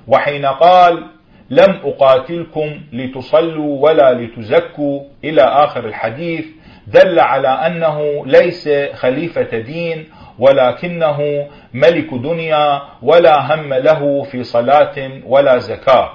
وحين 0.06 0.46
قال 0.46 1.06
لم 1.50 1.80
أقاتلكم 1.84 2.80
لتصلوا 2.92 3.82
ولا 3.88 4.12
لتزكوا 4.12 5.00
إلى 5.24 5.42
آخر 5.42 5.84
الحديث 5.84 6.46
دل 6.86 7.20
على 7.20 7.48
أنه 7.48 8.26
ليس 8.26 8.68
خليفة 8.94 9.58
دين 9.58 10.08
ولكنه 10.38 11.46
ملك 11.74 12.14
دنيا 12.14 12.82
ولا 13.02 13.54
هم 13.54 13.74
له 13.74 14.22
في 14.22 14.42
صلاة 14.44 15.10
ولا 15.26 15.58
زكاة. 15.58 16.10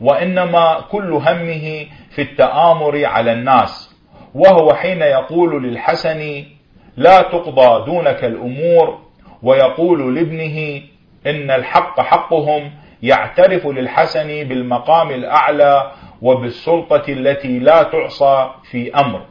وإنما 0.00 0.80
كل 0.90 1.12
همه 1.12 1.86
في 2.10 2.22
التآمر 2.22 3.04
على 3.04 3.32
الناس. 3.32 3.94
وهو 4.34 4.74
حين 4.74 5.02
يقول 5.02 5.62
للحسن 5.62 6.44
لا 6.96 7.22
تقضى 7.22 7.84
دونك 7.86 8.24
الأمور 8.24 8.98
ويقول 9.42 10.14
لابنه 10.14 10.80
إن 11.26 11.50
الحق 11.50 12.00
حقهم 12.00 12.70
يعترف 13.04 13.66
للحسن 13.66 14.28
بالمقام 14.28 15.10
الأعلى 15.10 15.92
وبالسلطة 16.22 17.02
التي 17.08 17.58
لا 17.58 17.82
تعصى 17.82 18.50
في 18.70 18.94
أمر. 18.94 19.26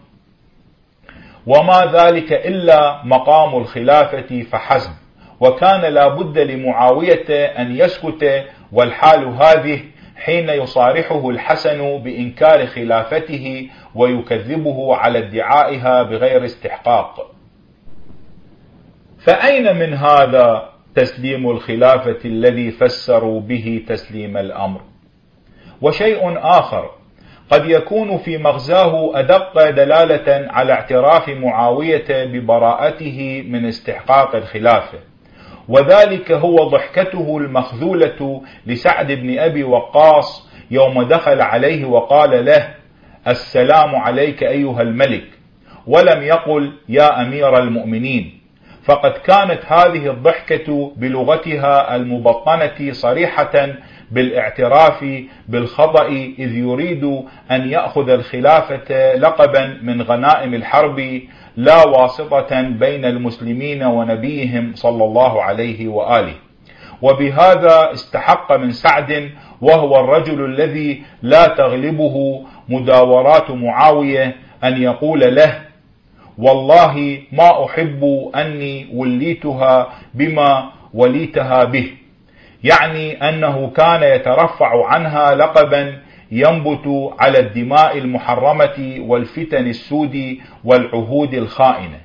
وما 1.48 1.92
ذلك 1.94 2.34
إلا 2.34 3.02
مقام 3.04 3.58
الخلافة 3.58 4.42
فحسب 4.52 4.92
وكان 5.40 5.82
لا 5.82 6.08
بد 6.08 6.38
لمعاوية 6.38 7.46
أن 7.46 7.76
يسكت 7.76 8.46
والحال 8.72 9.26
هذه 9.26 9.82
حين 10.16 10.50
يصارحه 10.50 11.30
الحسن 11.30 11.98
بإنكار 11.98 12.68
خلافته 12.68 13.70
ويكذبه 13.96 14.96
على 14.96 15.20
ادعائها 15.20 16.04
بغير 16.04 16.46
استحقاق. 16.46 17.32
فأين 19.20 19.76
من 19.76 19.94
هذا 19.94 20.73
تسليم 20.96 21.50
الخلافة 21.50 22.20
الذي 22.26 22.72
فسروا 22.72 23.41
به 23.41 23.84
تسليم 23.88 24.38
الأمر. 24.38 24.82
وشيء 25.82 26.38
آخر 26.38 26.89
قد 27.50 27.66
يكون 27.66 28.18
في 28.18 28.38
مغزاه 28.38 29.20
أدق 29.20 29.70
دلالة 29.70 30.52
على 30.52 30.74
اعتراف 30.74 31.30
معاوية 31.30 32.26
ببراءته 32.26 33.44
من 33.50 33.66
استحقاق 33.66 34.36
الخلافة. 34.36 35.00
وذلك 35.70 36.32
هو 36.32 36.56
ضحكته 36.56 37.38
المخذولة 37.38 38.41
لسعد 38.66 39.12
بن 39.12 39.39
أبي 39.39 39.64
وقاص 39.64 40.50
يوم 40.72 41.04
دخل 41.04 41.41
عليه 41.41 41.86
وقال 41.86 42.46
له 42.46 42.76
السلام 43.28 43.96
عليك 43.96 44.44
أيها 44.44 44.82
الملك 44.82 45.24
ولم 45.88 46.24
يقل 46.24 46.74
يا 46.89 47.22
أمير 47.22 47.58
المؤمنين. 47.58 48.43
فقد 48.86 49.12
كانت 49.12 49.60
هذه 49.68 50.12
الضحكة 50.12 50.92
بلغتها 50.96 51.96
المبطنة 51.96 52.92
صريحة 52.92 53.68
بالاعتراف 54.12 55.06
بالخطأ 55.48 56.08
إذ 56.40 56.58
يريد 56.58 57.04
أن 57.52 57.70
يأخذ 57.70 58.10
الخلافة 58.10 59.16
لقبا 59.16 59.80
من 59.82 60.02
غنائم 60.02 60.54
الحرب 60.54 61.22
لا 61.58 61.86
واسطة 61.86 62.62
بين 62.62 63.06
المسلمين 63.06 63.84
ونبيهم 63.84 64.72
صلى 64.76 65.04
الله 65.04 65.44
عليه 65.44 65.88
وآله. 65.88 66.34
وبهذا 67.02 67.94
استحق 67.94 68.52
من 68.58 68.72
سعد 68.72 69.30
وهو 69.62 70.00
الرجل 70.00 70.46
الذي 70.46 71.04
لا 71.22 71.48
تغلبه 71.48 72.46
مداورات 72.70 73.52
معاوية 73.52 74.36
أن 74.64 74.82
يقول 74.82 75.36
له 75.36 75.73
والله 76.38 77.22
ما 77.32 77.66
أحب 77.66 78.32
أني 78.36 78.88
وليتها 78.94 79.88
بما 80.14 80.70
وليتها 80.94 81.64
به. 81.64 81.92
يعني 82.64 83.30
أنه 83.30 83.72
كان 83.76 84.04
يترفع 84.04 84.86
عنها 84.88 85.36
لقبا 85.36 86.00
ينبت 86.32 87.14
على 87.20 87.40
الدماء 87.40 87.98
المحرمة 87.98 88.96
والفتن 89.00 89.68
السود 89.68 90.38
والعهود 90.64 91.34
الخائنة. 91.34 92.00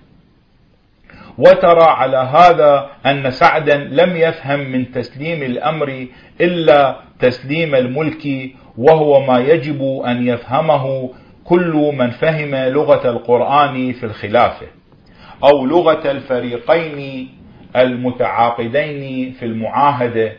وترى 1.38 1.84
على 1.84 2.16
هذا 2.16 2.90
أن 3.06 3.30
سعدا 3.30 3.76
لم 3.76 4.16
يفهم 4.16 4.60
من 4.60 4.92
تسليم 4.92 5.42
الأمر 5.42 6.06
إلا 6.40 6.96
تسليم 7.20 7.74
الملك 7.74 8.50
وهو 8.78 9.26
ما 9.26 9.38
يجب 9.38 10.02
أن 10.06 10.28
يفهمه 10.28 11.10
كل 11.48 11.92
من 11.98 12.10
فهم 12.10 12.54
لغة 12.54 13.10
القرآن 13.10 13.92
في 13.92 14.06
الخلافة 14.06 14.66
أو 15.44 15.66
لغة 15.66 16.10
الفريقين 16.10 17.28
المتعاقدين 17.76 19.32
في 19.32 19.44
المعاهدة. 19.44 20.32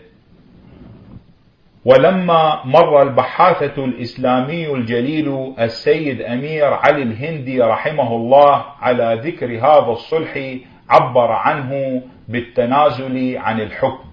ولما 1.85 2.61
مر 2.65 3.01
البحاثة 3.01 3.85
الإسلامي 3.85 4.73
الجليل 4.73 5.53
السيد 5.59 6.21
أمير 6.21 6.65
علي 6.65 7.03
الهندي 7.03 7.61
رحمه 7.61 8.15
الله 8.15 8.65
على 8.81 9.21
ذكر 9.23 9.57
هذا 9.57 9.91
الصلح 9.91 10.57
عبر 10.89 11.31
عنه 11.31 12.01
بالتنازل 12.27 13.37
عن 13.37 13.61
الحكم. 13.61 14.09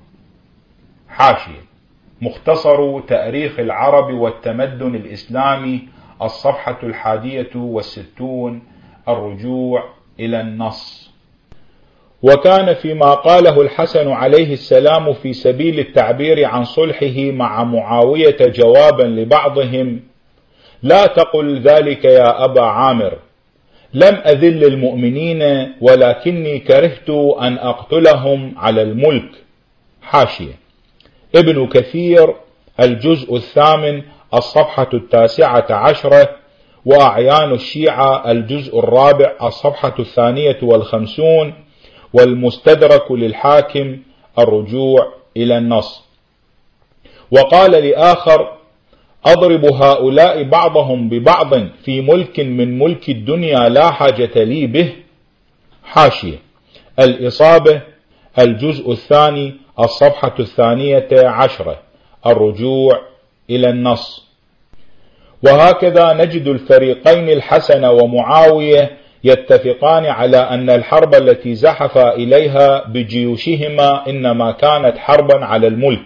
حاشية 1.08 1.66
مختصر 2.22 3.00
تأريخ 3.00 3.58
العرب 3.58 4.14
والتمدن 4.14 4.94
الإسلامي 4.94 5.95
الصفحة 6.22 6.78
الحادية 6.82 7.50
والستون 7.54 8.62
الرجوع 9.08 9.84
إلى 10.20 10.40
النص. 10.40 11.10
وكان 12.22 12.74
فيما 12.74 13.14
قاله 13.14 13.60
الحسن 13.60 14.08
عليه 14.08 14.52
السلام 14.52 15.12
في 15.12 15.32
سبيل 15.32 15.78
التعبير 15.78 16.44
عن 16.44 16.64
صلحه 16.64 17.30
مع 17.30 17.64
معاوية 17.64 18.36
جوابا 18.40 19.02
لبعضهم 19.02 20.00
لا 20.82 21.06
تقل 21.06 21.60
ذلك 21.60 22.04
يا 22.04 22.44
أبا 22.44 22.62
عامر. 22.62 23.18
لم 23.94 24.14
أذل 24.14 24.64
المؤمنين 24.64 25.72
ولكني 25.80 26.58
كرهت 26.58 27.10
أن 27.40 27.58
أقتلهم 27.58 28.54
على 28.56 28.82
الملك. 28.82 29.30
حاشية. 30.02 30.58
ابن 31.34 31.66
كثير 31.66 32.34
الجزء 32.80 33.36
الثامن 33.36 34.02
الصفحة 34.36 34.88
التاسعة 34.94 35.66
عشرة 35.70 36.28
وأعيان 36.84 37.52
الشيعة 37.52 38.30
الجزء 38.30 38.78
الرابع 38.78 39.32
الصفحة 39.42 39.94
الثانية 39.98 40.58
والخمسون 40.62 41.54
والمستدرك 42.12 43.12
للحاكم 43.12 43.98
الرجوع 44.38 45.12
إلى 45.36 45.58
النص. 45.58 46.04
وقال 47.30 47.70
لآخر 47.70 48.52
أضرب 49.26 49.64
هؤلاء 49.64 50.42
بعضهم 50.42 51.08
ببعض 51.08 51.54
في 51.84 52.00
ملك 52.00 52.40
من 52.40 52.78
ملك 52.78 53.08
الدنيا 53.08 53.68
لا 53.68 53.90
حاجة 53.90 54.44
لي 54.44 54.66
به. 54.66 54.92
حاشية. 55.84 56.38
الإصابة 57.00 57.82
الجزء 58.38 58.92
الثاني 58.92 59.54
الصفحة 59.80 60.34
الثانية 60.40 61.08
عشرة 61.12 61.78
الرجوع 62.26 63.00
إلى 63.50 63.68
النص. 63.70 64.25
وهكذا 65.42 66.12
نجد 66.12 66.46
الفريقين 66.48 67.28
الحسن 67.28 67.84
ومعاوية 67.84 68.90
يتفقان 69.24 70.06
على 70.06 70.36
أن 70.36 70.70
الحرب 70.70 71.14
التي 71.14 71.54
زحف 71.54 71.98
إليها 71.98 72.84
بجيوشهما 72.88 74.08
إنما 74.08 74.52
كانت 74.52 74.98
حربا 74.98 75.44
على 75.44 75.66
الملك. 75.66 76.02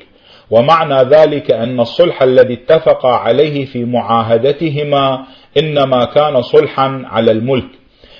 ومعنى 0.51 1.03
ذلك 1.03 1.51
أن 1.51 1.81
الصلح 1.81 2.23
الذي 2.23 2.55
اتفق 2.55 3.07
عليه 3.07 3.65
في 3.65 3.85
معاهدتهما 3.85 5.25
إنما 5.59 6.05
كان 6.05 6.43
صلحا 6.43 7.03
على 7.07 7.31
الملك 7.31 7.69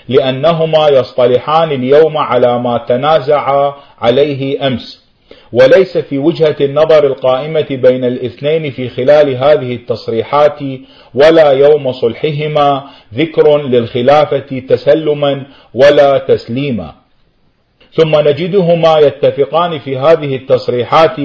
لأنهما 0.09 0.89
يصطلحان 0.89 1.73
اليوم 1.73 2.17
على 2.17 2.59
ما 2.59 2.85
تنازعا 2.89 3.75
عليه 4.01 4.67
أمس. 4.67 5.10
وليس 5.53 5.99
في 5.99 6.19
وجهة 6.19 6.57
النظر 6.61 7.07
القائمة 7.07 7.67
بين 7.71 8.05
الاثنين 8.05 8.71
في 8.71 8.89
خلال 8.89 9.37
هذه 9.37 9.75
التصريحات 9.75 10.59
ولا 11.15 11.51
يوم 11.51 11.93
صلحهما 11.93 12.85
ذكر 13.15 13.63
للخلافة 13.63 14.59
تسلما 14.69 15.47
ولا 15.75 16.19
تسليما. 16.19 16.95
ثم 17.93 18.29
نجدهما 18.29 18.99
يتفقان 18.99 19.79
في 19.79 19.99
هذه 19.99 20.37
التصريحات 20.37 21.17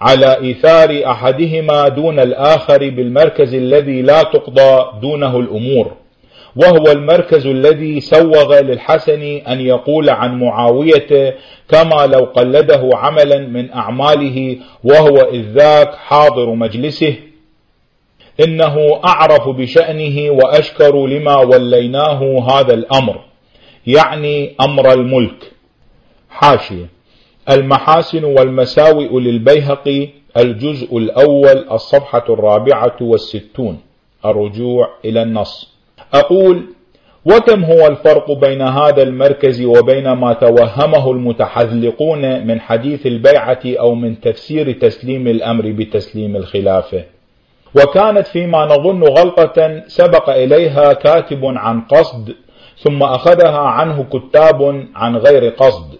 على 0.00 0.38
إيثار 0.40 1.02
أحدهما 1.06 1.88
دون 1.88 2.20
الآخر 2.20 2.78
بالمركز 2.78 3.54
الذي 3.54 4.02
لا 4.02 4.22
تقضى 4.22 5.00
دونه 5.00 5.38
الأمور. 5.38 6.03
وهو 6.56 6.92
المركز 6.92 7.46
الذي 7.46 8.00
سوغ 8.00 8.60
للحسن 8.60 9.22
أن 9.22 9.60
يقول 9.60 10.10
عن 10.10 10.40
معاوية 10.40 11.36
كما 11.68 12.06
لو 12.06 12.24
قلده 12.24 12.90
عملا 12.94 13.38
من 13.38 13.72
أعماله 13.72 14.56
وهو 14.84 15.16
إذ 15.16 15.42
ذاك 15.52 15.94
حاضر 15.94 16.54
مجلسه. 16.54 17.14
إنه 18.46 19.00
أعرف 19.04 19.48
بشأنه 19.48 20.30
وأشكر 20.30 21.06
لما 21.06 21.36
وليناه 21.36 22.46
هذا 22.50 22.74
الأمر 22.74 23.20
يعني 23.86 24.54
أمر 24.60 24.92
الملك. 24.92 25.52
حاشية. 26.30 26.86
المحاسن 27.50 28.24
والمساوئ 28.24 29.20
للبيهقي 29.20 30.08
الجزء 30.36 30.98
الأول 30.98 31.66
الصفحة 31.72 32.24
الرابعة 32.28 32.96
والستون. 33.00 33.80
الرجوع 34.24 34.88
إلى 35.04 35.22
النص. 35.22 35.73
أقول 36.14 36.66
وكم 37.24 37.64
هو 37.64 37.86
الفرق 37.86 38.32
بين 38.32 38.62
هذا 38.62 39.02
المركز 39.02 39.62
وبين 39.62 40.12
ما 40.12 40.32
توهمه 40.32 41.10
المتحذلقون 41.10 42.46
من 42.46 42.60
حديث 42.60 43.06
البيعة 43.06 43.60
أو 43.66 43.94
من 43.94 44.20
تفسير 44.20 44.72
تسليم 44.72 45.26
الأمر 45.26 45.72
بتسليم 45.72 46.36
الخلافة؟ 46.36 47.04
وكانت 47.76 48.26
فيما 48.26 48.64
نظن 48.64 49.02
غلطة 49.02 49.82
سبق 49.86 50.30
إليها 50.30 50.92
كاتب 50.92 51.44
عن 51.44 51.80
قصد 51.80 52.34
ثم 52.78 53.02
أخذها 53.02 53.58
عنه 53.58 54.04
كتاب 54.12 54.86
عن 54.94 55.16
غير 55.16 55.48
قصد. 55.50 55.98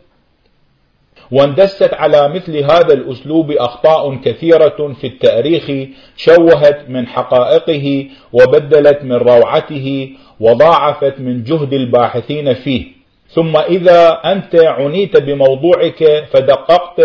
واندست 1.35 1.95
على 1.95 2.29
مثل 2.29 2.57
هذا 2.57 2.95
الأسلوب 2.95 3.51
أخطاء 3.51 4.17
كثيرة 4.17 4.95
في 5.01 5.07
التأريخ 5.07 5.89
شوهت 6.17 6.79
من 6.89 7.07
حقائقه 7.07 8.07
وبدلت 8.33 9.03
من 9.03 9.13
روعته 9.13 10.11
وضاعفت 10.41 11.21
من 11.21 11.45
جهد 11.45 11.73
الباحثين 11.73 12.55
فيه. 12.55 12.85
ثم 13.29 13.57
إذا 13.57 14.09
أنت 14.25 14.57
عنيت 14.57 15.23
بموضوعك 15.23 16.25
فدققت 16.33 17.01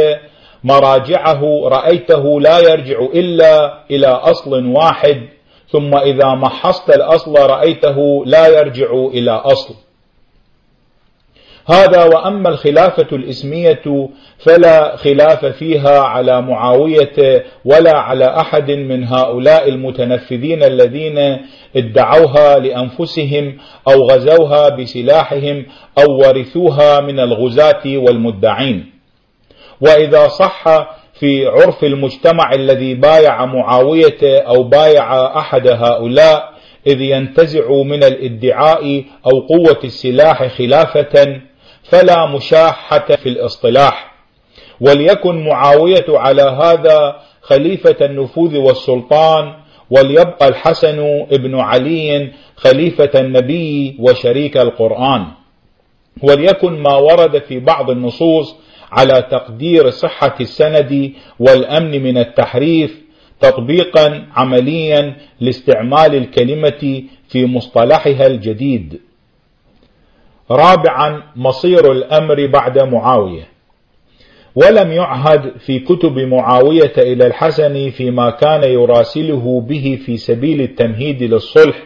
مراجعه 0.63 1.41
رأيته 1.67 2.41
لا 2.41 2.59
يرجع 2.59 2.99
إلا 2.99 3.83
إلى 3.91 4.07
أصل 4.07 4.65
واحد 4.65 5.21
ثم 5.67 5.95
إذا 5.95 6.27
محصت 6.27 6.89
الأصل 6.89 7.33
رأيته 7.39 8.25
لا 8.25 8.47
يرجع 8.47 8.91
إلى 9.13 9.31
أصل. 9.31 9.88
هذا 11.69 12.03
وأما 12.03 12.49
الخلافة 12.49 13.07
الإسمية 13.11 14.09
فلا 14.39 14.95
خلاف 14.95 15.45
فيها 15.45 15.99
على 15.99 16.41
معاوية 16.41 17.43
ولا 17.65 17.97
على 17.97 18.25
أحد 18.25 18.71
من 18.71 19.03
هؤلاء 19.03 19.69
المتنفذين 19.69 20.63
الذين 20.63 21.37
ادعوها 21.75 22.59
لأنفسهم 22.59 23.57
أو 23.87 24.07
غزوها 24.07 24.69
بسلاحهم 24.69 25.65
أو 25.99 26.17
ورثوها 26.17 26.99
من 26.99 27.19
الغزاة 27.19 27.81
والمدعين. 27.85 28.91
وإذا 29.81 30.27
صح 30.27 30.63
في 31.19 31.47
عرف 31.47 31.83
المجتمع 31.83 32.51
الذي 32.53 32.93
بايع 32.93 33.45
معاوية 33.45 34.39
أو 34.39 34.63
بايع 34.63 35.37
أحد 35.39 35.67
هؤلاء 35.67 36.53
إذ 36.87 37.01
ينتزع 37.01 37.71
من 37.71 38.03
الادعاء 38.03 39.03
أو 39.25 39.39
قوة 39.39 39.79
السلاح 39.83 40.47
خلافة 40.47 41.41
فلا 41.89 42.25
مشاحة 42.25 43.07
في 43.15 43.29
الاصطلاح. 43.29 44.15
وليكن 44.81 45.45
معاوية 45.45 46.05
على 46.09 46.41
هذا 46.41 47.19
خليفة 47.41 47.95
النفوذ 48.01 48.57
والسلطان 48.57 49.53
وليبقى 49.89 50.47
الحسن 50.47 50.99
ابن 51.31 51.59
علي 51.59 52.31
خليفة 52.55 53.19
النبي 53.19 53.97
وشريك 53.99 54.57
القرآن. 54.57 55.25
وليكن 56.23 56.79
ما 56.79 56.95
ورد 56.95 57.41
في 57.43 57.59
بعض 57.59 57.89
النصوص 57.89 58.55
على 58.91 59.27
تقدير 59.31 59.89
صحة 59.89 60.35
السند 60.41 61.11
والأمن 61.39 62.03
من 62.03 62.17
التحريف 62.17 63.01
تطبيقا 63.41 64.25
عمليا 64.35 65.15
لاستعمال 65.39 66.15
الكلمة 66.15 67.03
في 67.29 67.45
مصطلحها 67.45 68.27
الجديد. 68.27 69.01
رابعا 70.51 71.23
مصير 71.35 71.91
الأمر 71.91 72.45
بعد 72.47 72.79
معاوية. 72.79 73.47
ولم 74.55 74.91
يعهد 74.91 75.57
في 75.65 75.79
كتب 75.79 76.19
معاوية 76.19 76.93
إلى 76.97 77.27
الحسن 77.27 77.89
فيما 77.89 78.29
كان 78.29 78.63
يراسله 78.63 79.61
به 79.61 79.99
في 80.05 80.17
سبيل 80.17 80.61
التمهيد 80.61 81.23
للصلح 81.23 81.83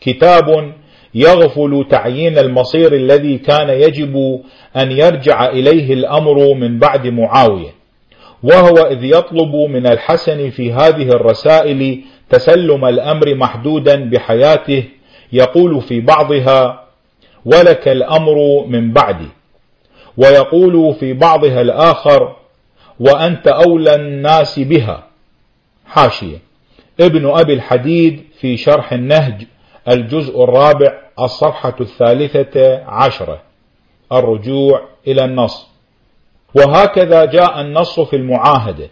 كتاب 0.00 0.72
يغفل 1.14 1.86
تعيين 1.90 2.38
المصير 2.38 2.92
الذي 2.94 3.38
كان 3.38 3.68
يجب 3.68 4.40
أن 4.76 4.92
يرجع 4.92 5.48
إليه 5.48 5.92
الأمر 5.92 6.54
من 6.54 6.78
بعد 6.78 7.06
معاوية. 7.06 7.70
وهو 8.42 8.76
إذ 8.90 9.04
يطلب 9.04 9.54
من 9.54 9.86
الحسن 9.86 10.50
في 10.50 10.72
هذه 10.72 11.08
الرسائل 11.08 12.00
تسلم 12.30 12.84
الأمر 12.84 13.34
محدودا 13.34 14.10
بحياته 14.10 14.84
يقول 15.32 15.80
في 15.82 16.00
بعضها 16.00 16.81
ولك 17.44 17.88
الأمر 17.88 18.66
من 18.66 18.92
بعدي. 18.92 19.28
ويقول 20.16 20.94
في 20.94 21.12
بعضها 21.12 21.60
الآخر 21.60 22.36
وأنت 23.00 23.48
أولى 23.48 23.94
الناس 23.94 24.58
بها. 24.58 25.06
حاشية. 25.86 26.38
ابن 27.00 27.30
أبي 27.30 27.54
الحديد 27.54 28.24
في 28.40 28.56
شرح 28.56 28.92
النهج 28.92 29.46
الجزء 29.88 30.44
الرابع 30.44 30.92
الصفحة 31.20 31.74
الثالثة 31.80 32.84
عشرة. 32.84 33.42
الرجوع 34.12 34.82
إلى 35.06 35.24
النص. 35.24 35.68
وهكذا 36.54 37.24
جاء 37.24 37.60
النص 37.60 38.00
في 38.00 38.16
المعاهدة. 38.16 38.88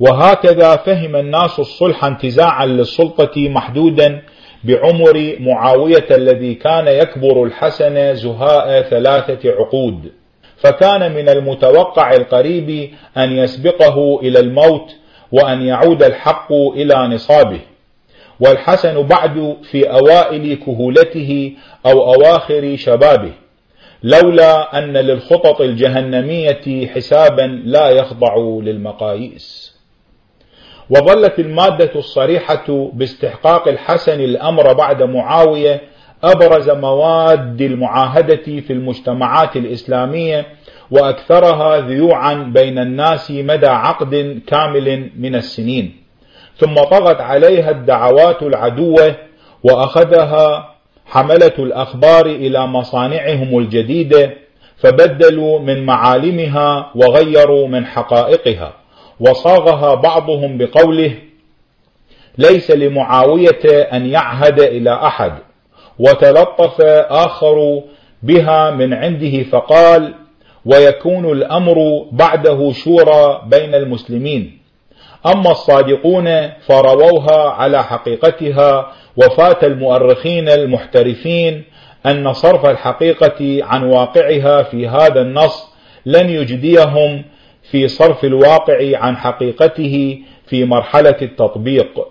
وهكذا 0.00 0.76
فهم 0.76 1.16
الناس 1.16 1.58
الصلح 1.58 2.04
انتزاعا 2.04 2.66
للسلطة 2.66 3.48
محدودا 3.48 4.22
بعمر 4.64 5.36
معاوية 5.40 6.06
الذي 6.10 6.54
كان 6.54 6.86
يكبر 6.88 7.44
الحسن 7.44 8.14
زهاء 8.14 8.82
ثلاثة 8.82 9.50
عقود. 9.50 10.12
فكان 10.56 11.12
من 11.12 11.28
المتوقع 11.28 12.12
القريب 12.12 12.90
أن 13.16 13.32
يسبقه 13.32 14.20
إلى 14.22 14.40
الموت 14.40 14.90
وأن 15.32 15.62
يعود 15.62 16.02
الحق 16.02 16.52
إلى 16.52 16.94
نصابه. 16.94 17.60
والحسن 18.40 19.02
بعد 19.02 19.56
في 19.70 19.90
أوائل 19.90 20.54
كهولته 20.54 21.52
أو 21.86 22.14
أواخر 22.14 22.76
شبابه. 22.76 23.32
لولا 24.02 24.78
أن 24.78 24.96
للخطط 24.96 25.60
الجهنمية 25.60 26.86
حسابا 26.86 27.62
لا 27.64 27.90
يخضع 27.90 28.36
للمقاييس. 28.62 29.71
وظلت 30.92 31.38
المادة 31.38 31.90
الصريحة 31.96 32.90
باستحقاق 32.92 33.68
الحسن 33.68 34.20
الأمر 34.20 34.72
بعد 34.72 35.02
معاوية 35.02 35.80
أبرز 36.24 36.70
مواد 36.70 37.60
المعاهدة 37.60 38.60
في 38.60 38.72
المجتمعات 38.72 39.56
الإسلامية 39.56 40.46
وأكثرها 40.90 41.80
ذيوعا 41.80 42.34
بين 42.34 42.78
الناس 42.78 43.30
مدى 43.30 43.66
عقد 43.66 44.40
كامل 44.46 45.10
من 45.18 45.34
السنين. 45.34 45.96
ثم 46.56 46.74
طغت 46.74 47.20
عليها 47.20 47.70
الدعوات 47.70 48.42
العدوة 48.42 49.16
وأخذها 49.64 50.74
حملة 51.06 51.54
الأخبار 51.58 52.26
إلى 52.26 52.66
مصانعهم 52.66 53.58
الجديدة 53.58 54.30
فبدلوا 54.76 55.58
من 55.58 55.86
معالمها 55.86 56.90
وغيروا 56.94 57.68
من 57.68 57.86
حقائقها. 57.86 58.81
وصاغها 59.20 59.94
بعضهم 59.94 60.58
بقوله 60.58 61.14
ليس 62.38 62.70
لمعاوية 62.70 63.64
أن 63.92 64.06
يعهد 64.06 64.60
إلى 64.60 64.92
أحد 64.94 65.32
وتلطف 65.98 66.80
آخر 67.10 67.82
بها 68.22 68.70
من 68.70 68.94
عنده 68.94 69.42
فقال 69.42 70.14
ويكون 70.66 71.32
الأمر 71.32 72.06
بعده 72.12 72.72
شورى 72.72 73.42
بين 73.46 73.74
المسلمين 73.74 74.58
أما 75.26 75.50
الصادقون 75.50 76.48
فرووها 76.66 77.50
على 77.50 77.84
حقيقتها 77.84 78.92
وفات 79.16 79.64
المؤرخين 79.64 80.48
المحترفين 80.48 81.64
أن 82.06 82.32
صرف 82.32 82.66
الحقيقة 82.66 83.64
عن 83.64 83.84
واقعها 83.84 84.62
في 84.62 84.88
هذا 84.88 85.20
النص 85.20 85.72
لن 86.06 86.30
يجديهم 86.30 87.24
في 87.72 87.88
صرف 87.88 88.24
الواقع 88.24 88.98
عن 88.98 89.16
حقيقته 89.16 90.18
في 90.46 90.64
مرحلة 90.64 91.16
التطبيق. 91.22 92.08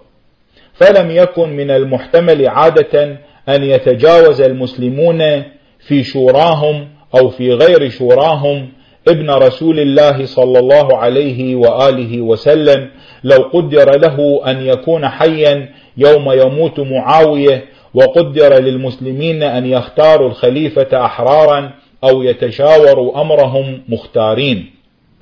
فلم 0.74 1.12
يكن 1.12 1.50
من 1.50 1.72
المحتمل 1.72 2.48
عادة 2.48 3.18
أن 3.50 3.64
يتجاوز 3.64 4.42
المسلمون 4.42 5.44
في 5.80 6.04
شوراهم 6.04 6.88
أو 7.16 7.30
في 7.30 7.54
غير 7.54 7.90
شوراهم 7.90 8.70
ابن 9.08 9.30
رسول 9.32 9.80
الله 9.80 10.26
صلى 10.26 10.60
الله 10.60 10.98
عليه 10.98 11.56
وآله 11.56 12.22
وسلم 12.22 12.90
لو 13.24 13.38
قدر 13.54 14.00
له 14.00 14.42
أن 14.52 14.66
يكون 14.66 15.08
حيا 15.08 15.70
يوم 15.98 16.32
يموت 16.32 16.80
معاوية 16.80 17.66
وقدر 17.94 18.60
للمسلمين 18.60 19.44
أن 19.44 19.66
يختاروا 19.66 20.28
الخليفة 20.28 21.06
أحرارا 21.06 21.72
أو 22.04 22.24
يتشاوروا 22.24 23.22
أمرهم 23.22 23.82
مختارين. 23.90 24.81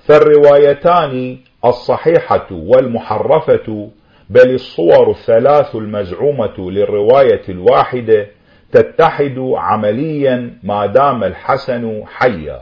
فالروايتان 0.09 1.37
الصحيحة 1.65 2.47
والمحرفة 2.51 3.89
بل 4.29 4.53
الصور 4.53 5.11
الثلاث 5.11 5.75
المزعومة 5.75 6.71
للرواية 6.71 7.41
الواحدة 7.49 8.27
تتحد 8.71 9.35
عمليا 9.55 10.53
ما 10.63 10.85
دام 10.85 11.23
الحسن 11.23 12.03
حيا. 12.05 12.61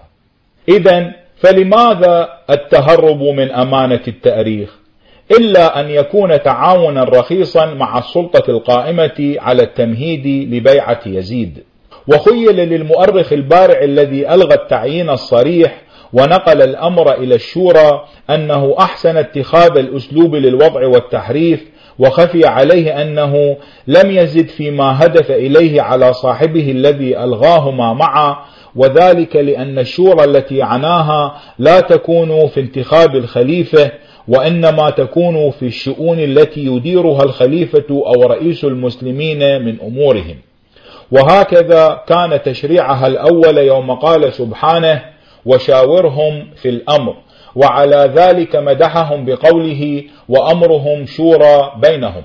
إذا 0.70 1.12
فلماذا 1.38 2.30
التهرب 2.50 3.22
من 3.22 3.52
أمانة 3.52 4.04
التأريخ؟ 4.08 4.78
إلا 5.40 5.80
أن 5.80 5.90
يكون 5.90 6.42
تعاونا 6.44 7.04
رخيصا 7.04 7.66
مع 7.66 7.98
السلطة 7.98 8.52
القائمة 8.52 9.36
على 9.40 9.64
التمهيد 9.64 10.54
لبيعة 10.54 11.02
يزيد. 11.06 11.64
وخيل 12.08 12.56
للمؤرخ 12.56 13.34
البارع 13.34 13.84
الذي 13.84 14.34
ألغى 14.34 14.54
التعيين 14.54 15.10
الصريح 15.10 15.82
ونقل 16.14 16.62
الأمر 16.62 17.14
إلى 17.14 17.36
الشورى 17.36 18.06
أنه 18.30 18.76
أحسن 18.80 19.18
اتخاذ 19.18 19.78
الأسلوب 19.78 20.36
للوضع 20.36 20.88
والتحريف 20.88 21.64
وخفي 22.00 22.46
عليه 22.46 23.02
أنه 23.02 23.58
لم 23.88 24.12
يزد 24.12 24.48
فيما 24.48 25.06
هدف 25.06 25.32
إليه 25.32 25.82
على 25.82 26.14
صاحبه 26.14 26.72
الذي 26.72 27.20
ألغاهما 27.20 27.94
معه 27.94 28.40
وذلك 28.76 29.36
لأن 29.36 29.80
الشورى 29.80 30.24
التي 30.24 30.62
عناها 30.62 31.36
لا 31.60 31.80
تكون 31.80 32.48
في 32.48 32.60
انتخاب 32.60 33.16
الخليفة 33.16 33.92
وإنما 34.28 34.90
تكون 34.90 35.52
في 35.52 35.66
الشؤون 35.66 36.20
التي 36.20 36.66
يديرها 36.66 37.24
الخليفة 37.24 37.86
أو 37.90 38.24
رئيس 38.24 38.64
المسلمين 38.64 39.66
من 39.66 39.82
أمورهم. 39.82 40.36
وهكذا 41.12 42.02
كان 42.08 42.42
تشريعها 42.42 43.08
الأول 43.08 43.58
يوم 43.58 43.92
قال 43.92 44.34
سبحانه 44.34 45.17
وشاورهم 45.48 46.48
في 46.56 46.70
الأمر 46.70 47.16
وعلى 47.56 48.12
ذلك 48.16 48.56
مدحهم 48.56 49.26
بقوله 49.26 50.04
وأمرهم 50.30 51.06
شورى 51.06 51.72
بينهم. 51.82 52.24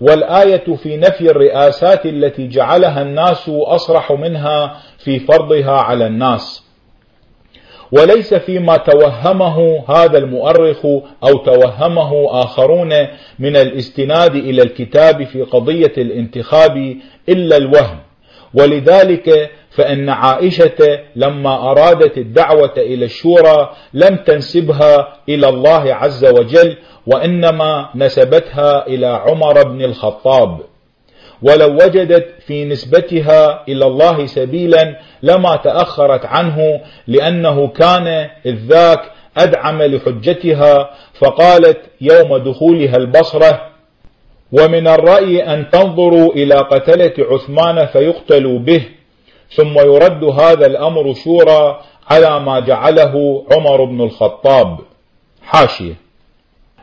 والآية 0.00 0.74
في 0.82 0.96
نفي 0.96 1.30
الرئاسات 1.30 2.06
التي 2.06 2.48
جعلها 2.48 3.02
الناس 3.02 3.48
أصرح 3.48 4.12
منها 4.12 4.76
في 4.98 5.18
فرضها 5.18 5.72
على 5.72 6.06
الناس. 6.06 6.64
وليس 7.92 8.34
فيما 8.34 8.76
توهمه 8.76 9.84
هذا 9.88 10.18
المؤرخ 10.18 10.86
أو 11.24 11.36
توهمه 11.44 12.42
آخرون 12.42 12.92
من 13.38 13.56
الاستناد 13.56 14.34
إلى 14.34 14.62
الكتاب 14.62 15.24
في 15.24 15.42
قضية 15.42 15.92
الانتخاب 15.98 16.96
إلا 17.28 17.56
الوهم. 17.56 17.98
ولذلك 18.54 19.50
فإن 19.76 20.08
عائشة 20.08 21.00
لما 21.16 21.70
أرادت 21.70 22.18
الدعوة 22.18 22.74
إلى 22.76 23.04
الشورى 23.04 23.70
لم 23.94 24.16
تنسبها 24.16 25.16
إلى 25.28 25.48
الله 25.48 25.94
عز 25.94 26.24
وجل 26.24 26.76
وإنما 27.06 27.88
نسبتها 27.94 28.86
إلى 28.86 29.06
عمر 29.06 29.62
بن 29.62 29.84
الخطاب. 29.84 30.60
ولو 31.42 31.74
وجدت 31.74 32.26
في 32.46 32.64
نسبتها 32.64 33.64
إلى 33.68 33.86
الله 33.86 34.26
سبيلا 34.26 34.98
لما 35.22 35.56
تأخرت 35.56 36.26
عنه 36.26 36.80
لأنه 37.06 37.68
كان 37.68 38.06
إذ 38.46 38.54
ذاك 38.68 39.00
أدعم 39.36 39.82
لحجتها 39.82 40.90
فقالت 41.14 41.78
يوم 42.00 42.36
دخولها 42.36 42.96
البصرة 42.96 43.60
ومن 44.52 44.88
الرأي 44.88 45.42
أن 45.42 45.70
تنظروا 45.70 46.32
إلى 46.32 46.54
قتلة 46.54 47.12
عثمان 47.18 47.86
فيقتلوا 47.86 48.58
به 48.58 48.82
ثم 49.50 49.78
يرد 49.78 50.24
هذا 50.24 50.66
الأمر 50.66 51.14
شورى 51.14 51.80
على 52.10 52.40
ما 52.40 52.60
جعله 52.60 53.44
عمر 53.52 53.84
بن 53.84 54.00
الخطاب. 54.00 54.78
حاشية. 55.42 55.94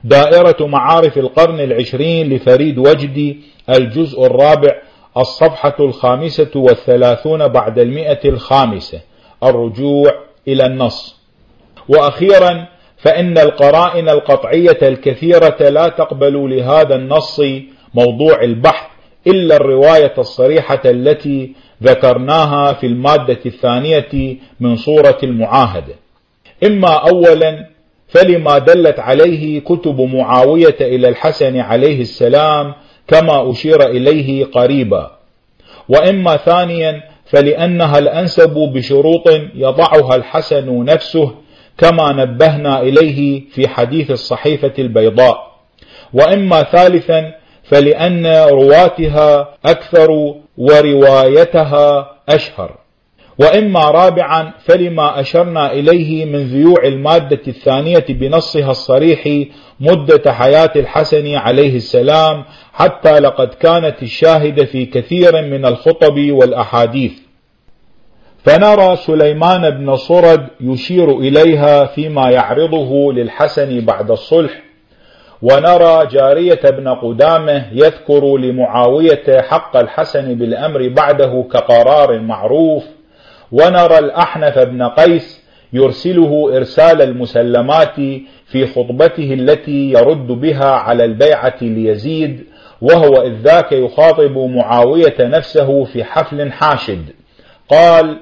دائرة 0.03 0.68
معارف 0.68 1.18
القرن 1.18 1.59
العشرين 1.59 2.34
لفريد 2.34 2.78
وجدي 2.78 3.39
الجزء 3.70 4.26
الرابع 4.26 4.82
الصفحة 5.18 5.76
الخامسة 5.80 6.51
والثلاثون 6.55 7.47
بعد 7.47 7.80
المئة 7.80 8.30
الخامسة. 8.30 9.01
الرجوع 9.43 10.12
إلى 10.47 10.66
النص. 10.66 11.22
وأخيرا 11.89 12.68
فإن 12.97 13.38
القرائن 13.38 14.09
القطعية 14.09 14.78
الكثيرة 14.82 15.70
لا 15.70 15.88
تقبل 15.88 16.57
لهذا 16.57 16.95
النص 16.95 17.41
موضوع 17.93 18.41
البحث 18.41 18.91
إلا 19.28 19.56
الرواية 19.56 20.14
الصريحة 20.18 20.82
التي 20.86 21.54
ذكرناها 21.84 22.74
في 22.74 22.88
المادة 22.88 23.40
الثانية 23.46 24.38
من 24.60 24.76
صورة 24.76 25.18
المعاهدة 25.24 25.94
إما 26.66 26.94
أولا 27.10 27.68
فلما 28.08 28.58
دلت 28.58 29.00
عليه 29.00 29.60
كتب 29.60 30.02
معاوية 30.02 30.76
إلى 30.82 31.10
الحسن 31.10 31.60
عليه 31.60 32.02
السلام 32.02 32.74
كما 33.08 33.52
أشير 33.52 33.82
إليه 33.90 34.46
قريبا. 34.46 35.12
وإما 35.90 36.38
ثانيا 36.38 37.04
فلأنها 37.26 37.98
الأنسب 38.00 38.54
بشروط 38.54 39.28
يضعها 39.56 40.16
الحسن 40.16 40.86
نفسه 40.86 41.36
كما 41.78 42.12
نبهنا 42.12 42.82
إليه 42.82 43.42
في 43.50 43.68
حديث 43.68 44.12
الصحيفة 44.12 44.74
البيضاء. 44.80 45.52
وإما 46.14 46.64
ثالثا 46.64 47.34
فلأن 47.64 48.26
رواتها 48.28 49.55
أكثر 49.66 50.36
وروايتها 50.57 52.12
أشهر. 52.30 52.78
وإما 53.39 53.91
رابعا 53.91 54.53
فلما 54.66 55.20
أشرنا 55.20 55.72
إليه 55.74 56.26
من 56.26 56.47
ذيوع 56.47 56.84
المادة 56.84 57.41
الثانية 57.47 58.05
بنصها 58.09 58.72
الصريح 58.72 59.45
مدة 59.80 60.34
حياة 60.34 60.72
الحسن 60.76 61.36
عليه 61.36 61.76
السلام 61.76 62.43
حتى 62.74 63.20
لقد 63.20 63.47
كانت 63.47 64.03
الشاهدة 64.03 64.66
في 64.66 64.86
كثير 64.86 65.41
من 65.41 65.66
الخطب 65.66 66.32
والأحاديث. 66.32 67.14
فنرى 68.43 68.95
سليمان 68.95 69.70
بن 69.70 69.95
صرد 69.95 70.47
يشير 70.62 71.20
إليها 71.20 71.86
فيما 71.86 72.30
يعرضه 72.32 73.14
للحسن 73.14 73.86
بعد 73.86 74.12
الصلح 74.12 74.71
ونرى 75.42 76.08
جارية 76.12 76.62
بن 76.64 76.88
قدامة 76.88 77.66
يذكر 77.72 78.38
لمعاوية 78.38 79.42
حق 79.42 79.78
الحسن 79.78 80.36
بالأمر 80.36 80.88
بعده 80.88 81.46
كقرار 81.54 82.20
معروف 82.20 82.84
ونرى 83.52 83.98
الأحنف 84.00 84.60
بن 84.60 84.84
قيس 84.84 85.42
يرسله 85.74 86.58
إرسال 86.58 87.02
المسلمات 87.02 87.96
في 88.46 88.68
خطبته 88.76 89.34
التي 89.34 89.92
يرد 89.92 90.28
بها 90.28 90.72
على 90.72 91.06
البيعة 91.06 91.56
ليزيد 91.62 92.44
وهو 92.82 93.22
إذ 93.22 93.34
ذاك 93.42 93.72
يخاطب 93.72 94.38
معاوية 94.38 95.16
نفسه 95.20 95.84
في 95.84 96.04
حفل 96.04 96.52
حاشد. 96.52 97.06
قال 97.70 98.18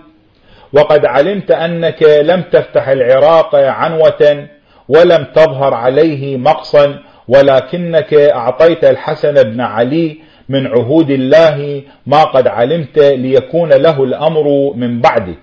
وقد 0.74 1.06
علمت 1.06 1.52
أنك 1.52 2.04
لم 2.04 2.42
تفتح 2.42 2.88
العراق 2.88 3.56
عنوة 3.56 4.48
ولم 4.90 5.26
تظهر 5.36 5.74
عليه 5.74 6.38
مقصا 6.38 7.00
ولكنك 7.30 8.14
أعطيت 8.14 8.84
الحسن 8.84 9.34
بن 9.44 9.62
علي 9.62 10.18
من 10.50 10.68
عهود 10.68 11.10
الله 11.10 11.82
ما 12.08 12.24
قد 12.24 12.48
علمت 12.48 13.00
ليكون 13.00 13.70
له 13.70 14.04
الأمر 14.04 14.74
من 14.76 15.02
بعدك. 15.02 15.40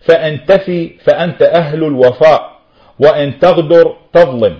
فإن 0.00 0.44
تفي 0.44 0.90
فأنت 1.04 1.42
أهل 1.42 1.84
الوفاء 1.84 2.50
وإن 2.98 3.38
تغدر 3.38 3.96
تظلم. 4.12 4.56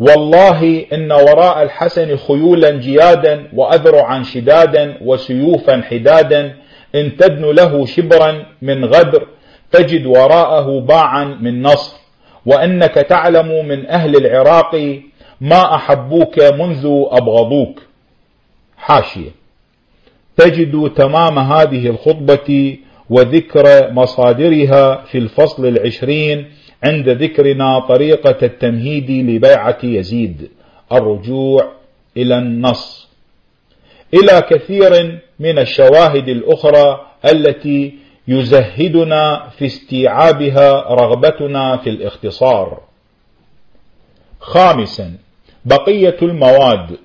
والله 0.00 0.86
إن 0.92 1.12
وراء 1.12 1.62
الحسن 1.62 2.16
خيولا 2.16 2.70
جيادا 2.70 3.44
وأذرعا 3.54 4.22
شدادا 4.22 4.98
وسيوفا 5.02 5.82
حدادا 5.90 6.54
إن 6.94 7.16
تدن 7.16 7.44
له 7.44 7.86
شبرا 7.86 8.46
من 8.62 8.84
غدر 8.84 9.26
تجد 9.72 10.06
وراءه 10.06 10.80
باعا 10.80 11.24
من 11.24 11.62
نصر. 11.62 11.96
وأنك 12.46 12.94
تعلم 12.94 13.66
من 13.68 13.86
أهل 13.86 14.16
العراق 14.16 15.00
ما 15.40 15.74
أحبوك 15.74 16.38
منذ 16.38 16.86
أبغضوك. 17.10 17.80
حاشية. 18.76 19.30
تجد 20.36 20.90
تمام 20.96 21.38
هذه 21.38 21.86
الخطبة 21.86 22.78
وذكر 23.10 23.92
مصادرها 23.92 25.04
في 25.04 25.18
الفصل 25.18 25.66
العشرين 25.66 26.50
عند 26.84 27.08
ذكرنا 27.08 27.78
طريقة 27.78 28.46
التمهيد 28.46 29.10
لبيعة 29.10 29.78
يزيد. 29.82 30.50
الرجوع 30.92 31.72
إلى 32.16 32.38
النص. 32.38 33.08
إلى 34.14 34.42
كثير 34.50 35.20
من 35.40 35.58
الشواهد 35.58 36.28
الأخرى 36.28 37.06
التي 37.32 37.94
يزهدنا 38.28 39.48
في 39.58 39.66
استيعابها 39.66 40.94
رغبتنا 40.94 41.76
في 41.76 41.90
الاختصار. 41.90 42.80
خامسا 44.44 45.12
بقية 45.64 46.16
المواد. 46.22 46.96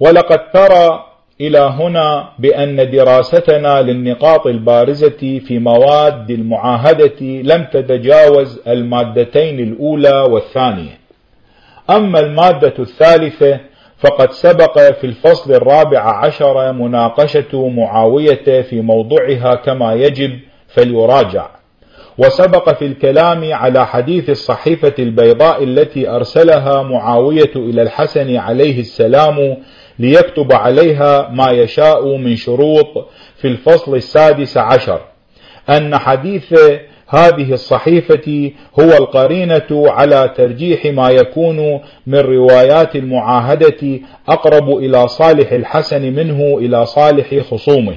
ولقد 0.00 0.50
ترى 0.50 1.04
إلى 1.40 1.58
هنا 1.58 2.28
بأن 2.38 2.90
دراستنا 2.90 3.82
للنقاط 3.82 4.46
البارزة 4.46 5.40
في 5.46 5.58
مواد 5.58 6.30
المعاهدة 6.30 7.20
لم 7.20 7.64
تتجاوز 7.72 8.60
المادتين 8.68 9.60
الأولى 9.60 10.26
والثانية. 10.30 10.98
أما 11.90 12.20
المادة 12.20 12.74
الثالثة 12.78 13.60
فقد 13.98 14.30
سبق 14.30 14.78
في 14.78 15.04
الفصل 15.04 15.52
الرابع 15.52 16.00
عشر 16.24 16.72
مناقشة 16.72 17.68
معاوية 17.68 18.62
في 18.62 18.80
موضوعها 18.80 19.54
كما 19.54 19.94
يجب 19.94 20.38
فليراجع. 20.68 21.55
وسبق 22.18 22.78
في 22.78 22.86
الكلام 22.86 23.52
على 23.52 23.86
حديث 23.86 24.30
الصحيفة 24.30 24.94
البيضاء 24.98 25.64
التي 25.64 26.08
أرسلها 26.08 26.82
معاوية 26.82 27.52
إلى 27.56 27.82
الحسن 27.82 28.36
عليه 28.36 28.80
السلام 28.80 29.56
ليكتب 29.98 30.52
عليها 30.52 31.28
ما 31.30 31.50
يشاء 31.50 32.16
من 32.16 32.36
شروط 32.36 33.08
في 33.36 33.48
الفصل 33.48 33.94
السادس 33.96 34.56
عشر. 34.56 35.00
أن 35.70 35.98
حديث 35.98 36.54
هذه 37.08 37.52
الصحيفة 37.52 38.50
هو 38.80 38.90
القرينة 38.90 39.68
على 39.70 40.34
ترجيح 40.36 40.86
ما 40.86 41.08
يكون 41.08 41.80
من 42.06 42.18
روايات 42.18 42.96
المعاهدة 42.96 44.00
أقرب 44.28 44.70
إلى 44.70 45.08
صالح 45.08 45.52
الحسن 45.52 46.02
منه 46.02 46.58
إلى 46.58 46.86
صالح 46.86 47.34
خصومه. 47.50 47.96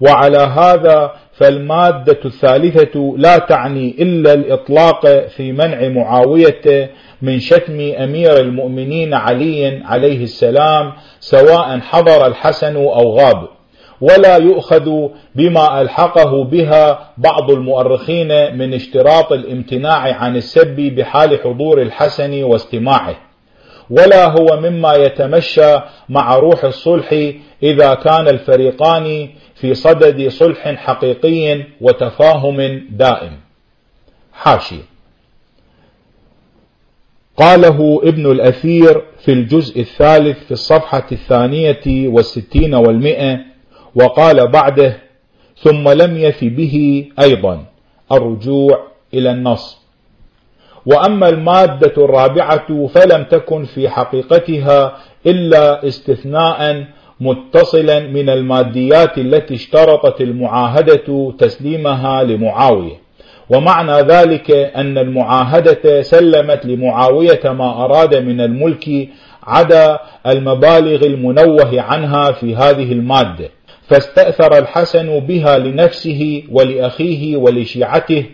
وعلى 0.00 0.38
هذا 0.38 1.12
فالمادة 1.36 2.18
الثالثة 2.24 3.14
لا 3.16 3.38
تعني 3.38 3.94
إلا 3.98 4.32
الإطلاق 4.32 5.26
في 5.26 5.52
منع 5.52 5.88
معاوية 5.88 6.90
من 7.22 7.38
شتم 7.40 7.80
أمير 7.80 8.40
المؤمنين 8.40 9.14
علي 9.14 9.82
عليه 9.84 10.22
السلام 10.22 10.92
سواء 11.20 11.78
حضر 11.80 12.26
الحسن 12.26 12.76
أو 12.76 13.18
غاب. 13.18 13.48
ولا 14.00 14.36
يؤخذ 14.36 15.08
بما 15.34 15.80
ألحقه 15.80 16.44
بها 16.44 17.12
بعض 17.18 17.50
المؤرخين 17.50 18.58
من 18.58 18.74
اشتراط 18.74 19.32
الامتناع 19.32 20.14
عن 20.14 20.36
السب 20.36 20.76
بحال 20.76 21.40
حضور 21.44 21.82
الحسن 21.82 22.42
واستماعه. 22.42 23.25
ولا 23.90 24.26
هو 24.26 24.60
مما 24.60 24.94
يتمشى 24.94 25.76
مع 26.08 26.36
روح 26.36 26.64
الصلح 26.64 27.32
إذا 27.62 27.94
كان 27.94 28.28
الفريقان 28.28 29.28
في 29.54 29.74
صدد 29.74 30.28
صلح 30.28 30.68
حقيقي 30.68 31.64
وتفاهم 31.80 32.86
دائم. 32.90 33.40
حاشي 34.32 34.80
قاله 37.36 38.00
ابن 38.04 38.30
الأثير 38.30 39.02
في 39.24 39.32
الجزء 39.32 39.80
الثالث 39.80 40.44
في 40.44 40.50
الصفحة 40.50 41.06
الثانية 41.12 42.08
والستين 42.08 42.74
والمئة 42.74 43.38
وقال 43.94 44.48
بعده 44.48 45.02
ثم 45.58 45.88
لم 45.88 46.16
يف 46.16 46.44
به 46.44 47.06
أيضا 47.20 47.64
الرجوع 48.12 48.86
إلى 49.14 49.30
النص. 49.30 49.85
وأما 50.86 51.28
المادة 51.28 51.92
الرابعة 52.04 52.86
فلم 52.86 53.24
تكن 53.24 53.64
في 53.64 53.88
حقيقتها 53.88 54.96
إلا 55.26 55.88
استثناء 55.88 56.84
متصلا 57.20 58.00
من 58.00 58.30
الماديات 58.30 59.18
التي 59.18 59.54
اشترطت 59.54 60.20
المعاهدة 60.20 61.32
تسليمها 61.38 62.22
لمعاوية. 62.22 63.06
ومعنى 63.50 63.92
ذلك 63.92 64.50
أن 64.50 64.98
المعاهدة 64.98 66.02
سلمت 66.02 66.66
لمعاوية 66.66 67.40
ما 67.44 67.84
أراد 67.84 68.14
من 68.14 68.40
الملك 68.40 69.08
عدا 69.42 69.98
المبالغ 70.26 71.06
المنوه 71.06 71.80
عنها 71.82 72.32
في 72.32 72.56
هذه 72.56 72.92
المادة. 72.92 73.48
فاستأثر 73.88 74.58
الحسن 74.58 75.20
بها 75.20 75.58
لنفسه 75.58 76.42
ولأخيه 76.50 77.36
ولشيعته 77.36 78.24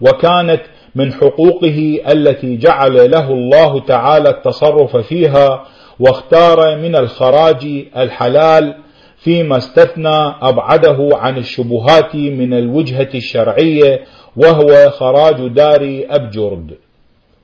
وكانت 0.00 0.62
من 0.94 1.12
حقوقه 1.12 2.00
التي 2.08 2.56
جعل 2.56 3.10
له 3.10 3.30
الله 3.30 3.80
تعالى 3.80 4.28
التصرف 4.28 4.96
فيها 4.96 5.64
واختار 6.00 6.78
من 6.78 6.96
الخراج 6.96 7.64
الحلال 7.96 8.74
فيما 9.16 9.56
استثنى 9.56 10.34
أبعده 10.42 11.08
عن 11.12 11.38
الشبهات 11.38 12.14
من 12.14 12.54
الوجهة 12.54 13.08
الشرعية 13.14 14.04
وهو 14.36 14.90
خراج 14.90 15.48
دار 15.48 16.04
أبجرد. 16.10 16.74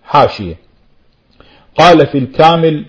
حاشية. 0.03 0.55
قال 1.79 2.07
في 2.07 2.19
الكامل 2.19 2.85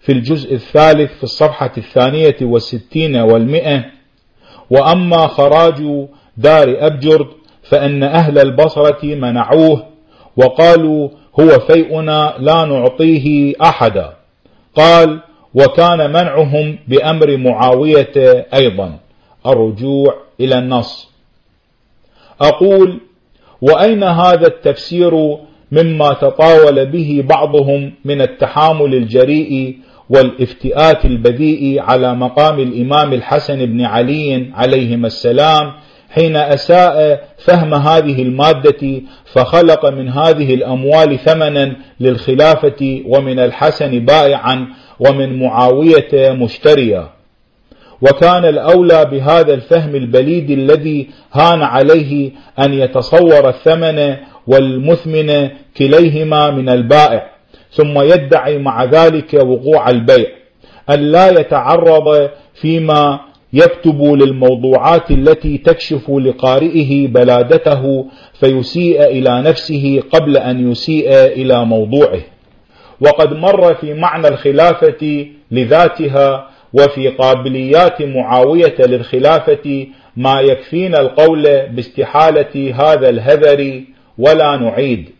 في 0.00 0.12
الجزء 0.12 0.54
الثالث 0.54 1.12
في 1.16 1.22
الصفحة 1.22 1.72
الثانية 1.78 2.36
والستين 2.42 3.16
والمئة 3.16 3.84
وأما 4.70 5.26
خراج 5.26 6.06
دار 6.36 6.76
أبجرد 6.86 7.26
فإن 7.72 8.02
أهل 8.02 8.38
البصرة 8.38 9.04
منعوه 9.04 9.86
وقالوا 10.36 11.08
هو 11.40 11.48
فيئنا 11.48 12.34
لا 12.38 12.64
نعطيه 12.64 13.54
أحدا. 13.62 14.12
قال 14.74 15.20
وكان 15.54 16.10
منعهم 16.10 16.78
بأمر 16.88 17.36
معاوية 17.36 18.46
أيضا 18.54 18.98
الرجوع 19.46 20.14
إلى 20.40 20.58
النص. 20.58 21.10
أقول 22.40 23.00
وأين 23.62 24.02
هذا 24.04 24.46
التفسير 24.46 25.36
مما 25.72 26.08
تطاول 26.20 26.86
به 26.86 27.24
بعضهم 27.28 27.92
من 28.04 28.20
التحامل 28.20 28.94
الجريء 28.94 29.78
والافتئات 30.10 31.04
البذيء 31.04 31.80
على 31.80 32.14
مقام 32.14 32.60
الإمام 32.60 33.12
الحسن 33.12 33.66
بن 33.66 33.84
علي 33.84 34.50
عليهما 34.54 35.06
السلام 35.06 35.72
حين 36.14 36.36
أساء 36.36 37.24
فهم 37.38 37.74
هذه 37.74 38.22
المادة 38.22 39.00
فخلق 39.32 39.90
من 39.90 40.08
هذه 40.08 40.54
الأموال 40.54 41.18
ثمنا 41.18 41.76
للخلافة 42.00 43.02
ومن 43.06 43.38
الحسن 43.38 44.04
بائعا 44.04 44.66
ومن 45.00 45.38
معاوية 45.38 46.30
مشتريا. 46.30 47.08
وكان 48.02 48.44
الأولى 48.44 49.04
بهذا 49.04 49.54
الفهم 49.54 49.94
البليد 49.94 50.50
الذي 50.50 51.10
هان 51.32 51.62
عليه 51.62 52.30
أن 52.58 52.74
يتصور 52.74 53.48
الثمن 53.48 54.16
والمثمن 54.46 55.48
كليهما 55.76 56.50
من 56.50 56.68
البائع 56.68 57.30
ثم 57.70 58.00
يدعي 58.00 58.58
مع 58.58 58.84
ذلك 58.84 59.34
وقوع 59.34 59.90
البيع 59.90 60.26
أن 60.90 61.00
لا 61.00 61.28
يتعرض 61.28 62.30
فيما 62.54 63.20
يكتب 63.52 64.02
للموضوعات 64.02 65.10
التي 65.10 65.58
تكشف 65.58 66.10
لقارئه 66.10 67.08
بلادته 67.08 68.06
فيسيء 68.40 69.04
إلى 69.04 69.42
نفسه 69.42 70.02
قبل 70.10 70.36
أن 70.36 70.70
يسيء 70.70 71.10
إلى 71.10 71.64
موضوعه. 71.64 72.20
وقد 73.00 73.32
مر 73.32 73.74
في 73.74 73.94
معنى 73.94 74.28
الخلافة 74.28 75.26
لذاتها 75.50 76.48
وفي 76.72 77.08
قابليات 77.08 78.02
معاوية 78.02 78.74
للخلافة 78.78 79.86
ما 80.16 80.40
يكفينا 80.40 81.00
القول 81.00 81.42
باستحالة 81.66 82.74
هذا 82.74 83.08
الهذر 83.08 83.82
ولا 84.18 84.56
نعيد. 84.56 85.10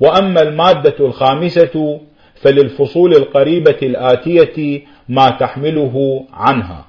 وأما 0.00 0.42
المادة 0.42 0.94
الخامسة 1.00 2.00
فللفصول 2.34 3.12
القريبة 3.12 3.78
الآتية 3.82 4.82
ما 5.08 5.30
تحمله 5.30 6.24
عنها. 6.32 6.87